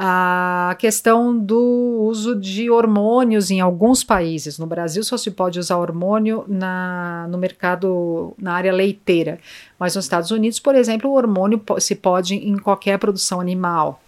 a 0.00 0.76
questão 0.78 1.36
do 1.36 1.58
uso 2.02 2.36
de 2.36 2.70
hormônios 2.70 3.50
em 3.50 3.60
alguns 3.60 4.04
países. 4.04 4.56
No 4.56 4.64
Brasil 4.64 5.02
só 5.02 5.16
se 5.16 5.28
pode 5.28 5.58
usar 5.58 5.76
hormônio 5.76 6.44
na, 6.46 7.26
no 7.28 7.36
mercado, 7.36 8.32
na 8.38 8.52
área 8.52 8.72
leiteira, 8.72 9.40
mas 9.76 9.96
nos 9.96 10.04
Estados 10.04 10.30
Unidos, 10.30 10.60
por 10.60 10.76
exemplo, 10.76 11.10
o 11.10 11.14
hormônio 11.14 11.60
se 11.80 11.96
pode 11.96 12.36
em 12.36 12.56
qualquer 12.56 12.96
produção 12.96 13.40
animal. 13.40 14.00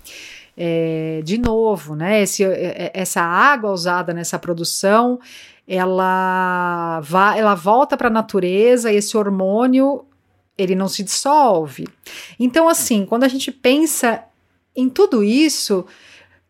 É, 0.57 1.22
de 1.24 1.38
novo, 1.38 1.96
né, 1.96 2.22
esse, 2.22 2.44
é, 2.44 2.48
é, 2.48 2.90
essa 2.94 3.20
água 3.20 3.72
usada 3.72 4.14
nessa 4.14 4.38
produção, 4.38 5.18
ela, 5.66 7.00
vai, 7.00 7.40
ela 7.40 7.57
volta 7.57 7.96
para 7.96 8.07
a 8.07 8.12
natureza, 8.12 8.92
esse 8.92 9.16
hormônio 9.16 10.05
ele 10.57 10.76
não 10.76 10.87
se 10.87 11.03
dissolve. 11.03 11.88
Então, 12.38 12.68
assim, 12.68 13.05
quando 13.05 13.24
a 13.24 13.29
gente 13.29 13.50
pensa 13.50 14.22
em 14.74 14.88
tudo 14.88 15.22
isso, 15.22 15.87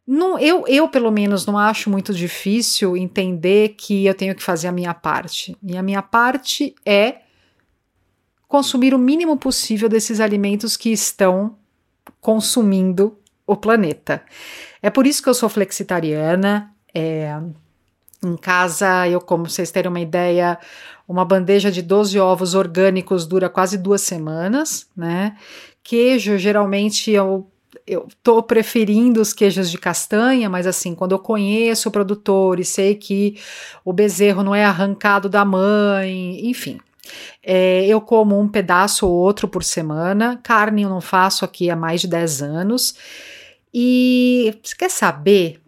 não, 0.07 0.39
eu, 0.39 0.67
eu, 0.67 0.89
pelo 0.89 1.11
menos, 1.11 1.47
não 1.47 1.57
acho 1.57 1.89
muito 1.89 2.13
difícil 2.13 2.97
entender 2.97 3.77
que 3.79 4.07
eu 4.07 4.15
tenho 4.15 4.35
que 4.35 4.43
fazer 4.43 4.69
a 4.69 4.73
minha 4.73 4.93
parte. 4.93 5.57
E 5.63 5.77
a 5.77 5.83
minha 5.83 6.03
parte 6.03 6.75
é 6.85 7.19
consumir 8.49 8.93
o 8.93 8.99
mínimo 8.99 9.37
possível 9.37 9.89
desses 9.89 10.19
alimentos 10.19 10.77
que 10.77 10.91
estão 10.91 11.57
consumindo 12.21 13.17
o 13.47 13.55
planeta. 13.55 14.23
É 14.83 14.91
por 14.91 15.07
isso 15.07 15.23
que 15.23 15.29
eu 15.29 15.35
sou 15.35 15.49
flexitariana. 15.49 16.75
É, 16.93 17.37
em 18.25 18.37
casa, 18.37 19.09
eu, 19.09 19.21
como 19.21 19.49
vocês 19.49 19.71
terem 19.71 19.89
uma 19.89 20.01
ideia, 20.01 20.59
uma 21.09 21.25
bandeja 21.25 21.71
de 21.71 21.83
12 21.83 22.19
ovos 22.19 22.55
orgânicos 22.55 23.27
dura 23.27 23.49
quase 23.49 23.79
duas 23.79 24.03
semanas, 24.03 24.89
né? 24.97 25.37
Queijo, 25.83 26.37
geralmente, 26.37 27.11
eu 27.11 27.50
eu 27.91 28.07
tô 28.23 28.41
preferindo 28.41 29.21
os 29.21 29.33
queijos 29.33 29.69
de 29.69 29.77
castanha, 29.77 30.49
mas 30.49 30.65
assim, 30.65 30.95
quando 30.95 31.13
eu 31.13 31.19
conheço 31.19 31.89
o 31.89 31.93
produtor 31.93 32.61
e 32.61 32.65
sei 32.65 32.95
que 32.95 33.37
o 33.85 33.93
bezerro 33.93 34.45
não 34.45 34.55
é 34.55 34.65
arrancado 34.65 35.29
da 35.29 35.45
mãe, 35.45 36.49
enfim. 36.49 36.79
É, 37.43 37.85
eu 37.87 38.01
como 38.01 38.39
um 38.39 38.47
pedaço 38.47 39.09
ou 39.09 39.13
outro 39.13 39.49
por 39.49 39.65
semana. 39.65 40.39
Carne 40.41 40.83
eu 40.83 40.89
não 40.89 41.01
faço 41.01 41.45
aqui 41.45 41.69
há 41.69 41.75
mais 41.75 42.01
de 42.01 42.07
10 42.07 42.43
anos. 42.43 42.95
E 43.75 44.57
você 44.63 44.77
quer 44.77 44.91
saber? 44.91 45.61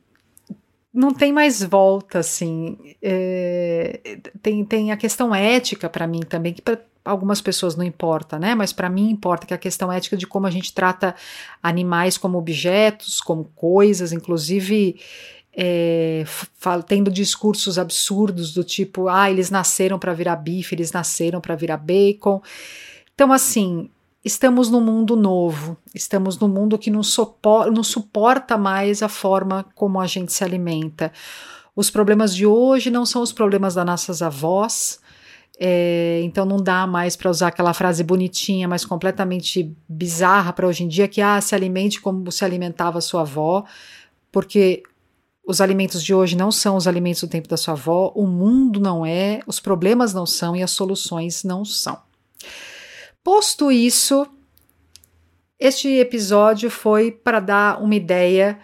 Não 0.93 1.15
tem 1.15 1.33
mais 1.33 1.63
volta, 1.63 2.19
assim. 2.19 2.77
É, 3.01 4.19
tem, 4.43 4.65
tem 4.65 4.93
a 4.93 4.97
questão 4.97 5.35
ética 5.35 5.89
para 5.89 6.07
mim 6.07 6.21
também, 6.21 6.53
que 6.53 6.61
pra, 6.61 6.79
algumas 7.05 7.41
pessoas 7.41 7.77
não 7.77 7.85
importa, 7.85 8.39
né? 8.39 8.55
Mas 8.55 8.73
para 8.73 8.89
mim 8.89 9.11
importa 9.11 9.47
que 9.47 9.55
a 9.55 9.59
questão 9.59 9.91
ética 9.91 10.17
de 10.17 10.27
como 10.27 10.47
a 10.47 10.51
gente 10.51 10.73
trata 10.73 11.15
animais 11.63 12.19
como 12.19 12.39
objetos, 12.39 13.21
como 13.21 13.45
coisas, 13.57 14.13
inclusive 14.13 15.01
é, 15.55 16.25
tendo 16.87 17.11
discursos 17.11 17.79
absurdos 17.79 18.53
do 18.53 18.65
tipo, 18.65 19.09
ah, 19.09 19.31
eles 19.31 19.51
nasceram 19.51 19.99
para 19.99 20.15
virar 20.15 20.37
bife, 20.37 20.75
eles 20.75 20.93
nasceram 20.93 21.41
para 21.41 21.55
virar 21.55 21.77
bacon. 21.77 22.41
Então, 23.15 23.33
assim, 23.33 23.91
estamos 24.25 24.71
num 24.71 24.81
mundo 24.81 25.17
novo, 25.17 25.77
estamos 25.95 26.39
num 26.39 26.49
mundo 26.49 26.79
que 26.79 26.91
não, 26.91 27.03
não 27.73 27.83
suporta 27.83 28.57
mais 28.57 29.03
a 29.03 29.09
forma 29.09 29.65
como 29.75 30.01
a 30.01 30.07
gente 30.07 30.33
se 30.33 30.45
alimenta. 30.45 31.13
Os 31.75 31.91
problemas 31.91 32.35
de 32.35 32.47
hoje 32.47 32.91
não 32.91 33.05
são 33.05 33.23
os 33.23 33.33
problemas 33.33 33.75
das 33.75 33.87
nossas 33.87 34.23
avós, 34.23 35.01
é, 35.59 36.21
então 36.25 36.45
não 36.45 36.57
dá 36.57 36.87
mais 36.87 37.17
para 37.17 37.31
usar 37.31 37.49
aquela 37.49 37.75
frase 37.75 38.05
bonitinha, 38.05 38.69
mas 38.69 38.85
completamente 38.85 39.75
bizarra 39.89 40.53
para 40.53 40.67
hoje 40.67 40.85
em 40.85 40.89
dia, 40.89 41.09
que 41.09 41.21
ah, 41.21 41.41
se 41.41 41.55
alimente 41.55 42.01
como 42.01 42.31
se 42.31 42.45
alimentava 42.45 43.01
sua 43.01 43.23
avó, 43.23 43.65
porque 44.31 44.83
os 45.45 45.61
alimentos 45.61 46.03
de 46.03 46.15
hoje 46.15 46.37
não 46.37 46.53
são 46.53 46.77
os 46.77 46.87
alimentos 46.87 47.23
do 47.23 47.29
tempo 47.29 47.49
da 47.49 47.57
sua 47.57 47.75
avó, 47.75 48.13
o 48.15 48.27
mundo 48.27 48.79
não 48.79 49.05
é, 49.05 49.41
os 49.47 49.59
problemas 49.59 50.15
não 50.15 50.25
são 50.25 50.55
e 50.55 50.63
as 50.63 50.71
soluções 50.71 51.43
não 51.43 51.65
são. 51.65 51.99
Posto 53.23 53.71
isso, 53.71 54.27
este 55.59 55.89
episódio 55.89 56.71
foi 56.71 57.13
para 57.13 57.41
dar 57.41 57.83
uma 57.83 57.95
ideia 57.95 58.59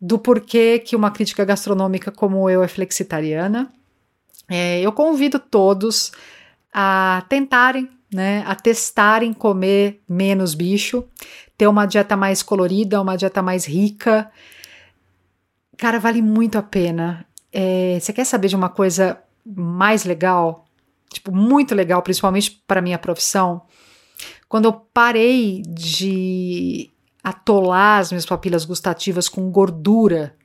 do 0.00 0.18
porquê 0.18 0.78
que 0.78 0.96
uma 0.96 1.10
crítica 1.10 1.44
gastronômica 1.44 2.10
como 2.10 2.50
eu 2.50 2.62
é 2.62 2.68
flexitariana 2.68 3.72
é, 4.48 4.80
eu 4.80 4.92
convido 4.92 5.38
todos 5.38 6.12
a 6.72 7.24
tentarem, 7.28 7.88
né, 8.12 8.44
a 8.46 8.54
testarem 8.54 9.32
comer 9.32 10.00
menos 10.08 10.54
bicho, 10.54 11.04
ter 11.56 11.66
uma 11.66 11.86
dieta 11.86 12.16
mais 12.16 12.42
colorida, 12.42 13.00
uma 13.00 13.16
dieta 13.16 13.42
mais 13.42 13.64
rica. 13.64 14.30
Cara, 15.76 15.98
vale 15.98 16.22
muito 16.22 16.56
a 16.58 16.62
pena. 16.62 17.26
É, 17.52 17.98
você 18.00 18.12
quer 18.12 18.24
saber 18.24 18.48
de 18.48 18.56
uma 18.56 18.68
coisa 18.68 19.20
mais 19.44 20.04
legal, 20.04 20.66
tipo, 21.12 21.32
muito 21.34 21.74
legal, 21.74 22.02
principalmente 22.02 22.62
para 22.66 22.82
minha 22.82 22.98
profissão, 22.98 23.62
quando 24.48 24.66
eu 24.66 24.72
parei 24.72 25.62
de 25.62 26.90
atolar 27.22 28.00
as 28.00 28.12
minhas 28.12 28.26
papilas 28.26 28.64
gustativas 28.64 29.28
com 29.28 29.50
gordura, 29.50 30.36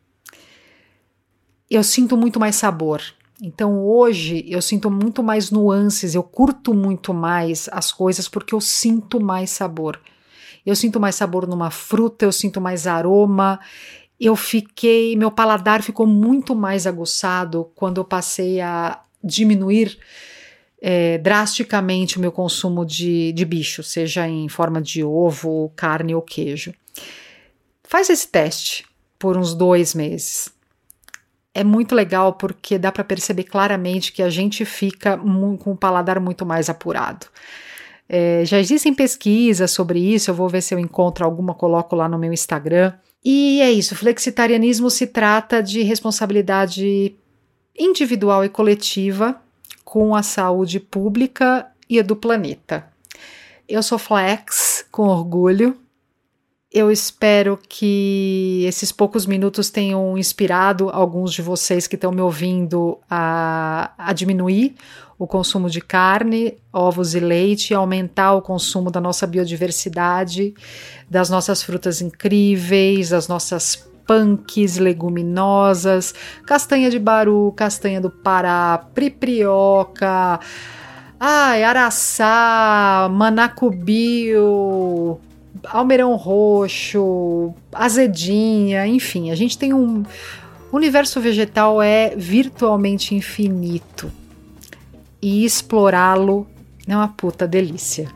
eu 1.70 1.84
sinto 1.84 2.18
muito 2.18 2.40
mais 2.40 2.56
sabor. 2.56 3.02
Então 3.42 3.84
hoje 3.84 4.44
eu 4.48 4.62
sinto 4.62 4.90
muito 4.90 5.24
mais 5.24 5.50
nuances, 5.50 6.14
eu 6.14 6.22
curto 6.24 6.74
muito 6.74 7.14
mais 7.14 7.70
as 7.72 7.92
coisas 7.92 8.28
porque 8.28 8.54
eu 8.54 8.62
sinto 8.62 9.20
mais 9.20 9.50
sabor. 9.52 10.00
Eu 10.66 10.76
sinto 10.76 11.00
mais 11.00 11.16
sabor 11.16 11.48
numa 11.48 11.72
fruta, 11.72 12.26
eu 12.26 12.32
sinto 12.32 12.62
mais 12.62 12.86
aroma. 12.86 13.60
Eu 14.20 14.36
fiquei, 14.36 15.16
meu 15.16 15.32
paladar 15.32 15.82
ficou 15.82 16.06
muito 16.06 16.56
mais 16.56 16.86
aguçado 16.86 17.72
quando 17.74 18.00
eu 18.00 18.06
passei 18.06 18.62
a 18.62 19.02
diminuir 19.24 19.98
é, 20.82 21.18
drasticamente 21.20 22.18
o 22.18 22.22
meu 22.22 22.32
consumo 22.32 22.84
de, 22.86 23.32
de 23.34 23.46
bicho, 23.46 23.84
seja 23.84 24.28
em 24.28 24.50
forma 24.50 24.82
de 24.82 25.04
ovo, 25.04 25.72
carne 25.76 26.16
ou 26.16 26.22
queijo. 26.22 26.74
Faz 27.84 28.10
esse 28.10 28.28
teste 28.28 28.86
por 29.20 29.38
uns 29.38 29.54
dois 29.54 29.94
meses 29.94 30.52
é 31.54 31.64
muito 31.64 31.94
legal 31.94 32.34
porque 32.34 32.78
dá 32.78 32.92
para 32.92 33.04
perceber 33.04 33.44
claramente 33.44 34.12
que 34.12 34.24
a 34.24 34.30
gente 34.30 34.64
fica 34.66 35.18
com 35.18 35.72
o 35.72 35.76
paladar 35.76 36.20
muito 36.20 36.46
mais 36.46 36.70
apurado. 36.70 37.28
É, 38.08 38.44
já 38.46 38.60
existem 38.60 38.94
pesquisas 38.94 39.72
sobre 39.72 40.00
isso, 40.00 40.32
eu 40.32 40.36
vou 40.36 40.50
ver 40.50 40.62
se 40.62 40.74
eu 40.74 40.80
encontro 40.80 41.26
alguma, 41.26 41.54
coloco 41.54 41.96
lá 41.96 42.08
no 42.08 42.18
meu 42.18 42.34
Instagram. 42.34 42.94
E 43.24 43.62
é 43.62 43.72
isso, 43.72 43.96
flexitarianismo 43.96 44.90
se 44.90 45.08
trata 45.08 45.62
de 45.62 45.82
responsabilidade 45.82 47.16
individual 47.78 48.44
e 48.44 48.50
coletiva 48.50 49.40
com 49.92 50.16
a 50.16 50.24
saúde 50.24 50.80
pública 50.80 51.68
e 51.90 52.00
a 52.00 52.02
do 52.02 52.16
planeta. 52.16 52.88
Eu 53.68 53.84
sou 53.84 54.00
flex 54.00 54.86
com 54.90 55.04
orgulho 55.04 55.78
eu 56.72 56.90
espero 56.90 57.60
que 57.68 58.64
esses 58.66 58.94
poucos 58.94 59.26
minutos 59.26 59.70
tenham 59.70 60.18
inspirado 60.18 60.90
alguns 60.90 61.34
de 61.34 61.42
vocês 61.42 61.86
que 61.86 61.96
estão 61.96 62.14
me 62.14 62.22
ouvindo 62.22 62.98
a, 63.10 63.92
a 63.98 64.14
diminuir 64.14 64.76
o 65.20 65.28
consumo 65.28 65.70
de 65.70 65.82
carne, 65.82 66.58
ovos 66.72 67.14
e 67.14 67.20
leite, 67.20 67.74
aumentar 67.74 68.36
o 68.36 68.42
consumo 68.42 68.90
da 68.90 69.02
nossa 69.02 69.28
biodiversidade, 69.28 70.54
das 71.10 71.30
nossas 71.30 71.62
frutas 71.62 72.02
incríveis, 72.02 73.10
das 73.10 73.28
nossas 73.28 73.91
punks 74.12 74.78
leguminosas, 74.78 76.14
castanha 76.46 76.90
de 76.90 77.00
baru, 77.00 77.54
castanha 77.56 78.02
do 78.02 78.10
Pará, 78.10 78.86
priprioca, 78.94 80.38
ai, 81.18 81.64
araçá, 81.64 83.08
manacubio, 83.10 85.18
almeirão 85.64 86.18
roxo, 86.18 87.54
azedinha, 87.72 88.86
enfim, 88.86 89.32
a 89.32 89.36
gente 89.36 89.58
tem 89.58 89.74
um. 89.74 90.04
O 90.74 90.76
universo 90.76 91.22
vegetal 91.22 91.82
é 91.82 92.14
virtualmente 92.14 93.16
infinito 93.16 94.12
e 95.22 95.46
explorá-lo 95.46 96.46
é 96.86 96.94
uma 96.94 97.08
puta 97.08 97.48
delícia. 97.48 98.10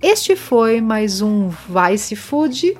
Este 0.00 0.34
foi 0.34 0.80
mais 0.80 1.20
um 1.20 1.48
Vice 1.48 2.16
Food 2.16 2.76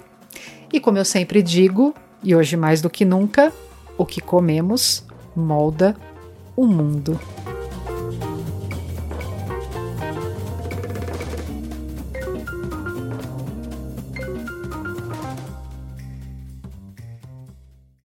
e, 0.73 0.81
como 0.81 0.99
eu 0.99 1.05
sempre 1.05 1.43
digo, 1.43 1.95
e 2.23 2.35
hoje 2.35 2.57
mais 2.57 2.81
do 2.81 2.89
que 2.89 3.05
nunca, 3.05 3.53
o 3.99 4.07
que 4.07 4.21
comemos 4.21 5.05
molda 5.35 5.97
o 6.57 6.67
mundo. 6.67 7.19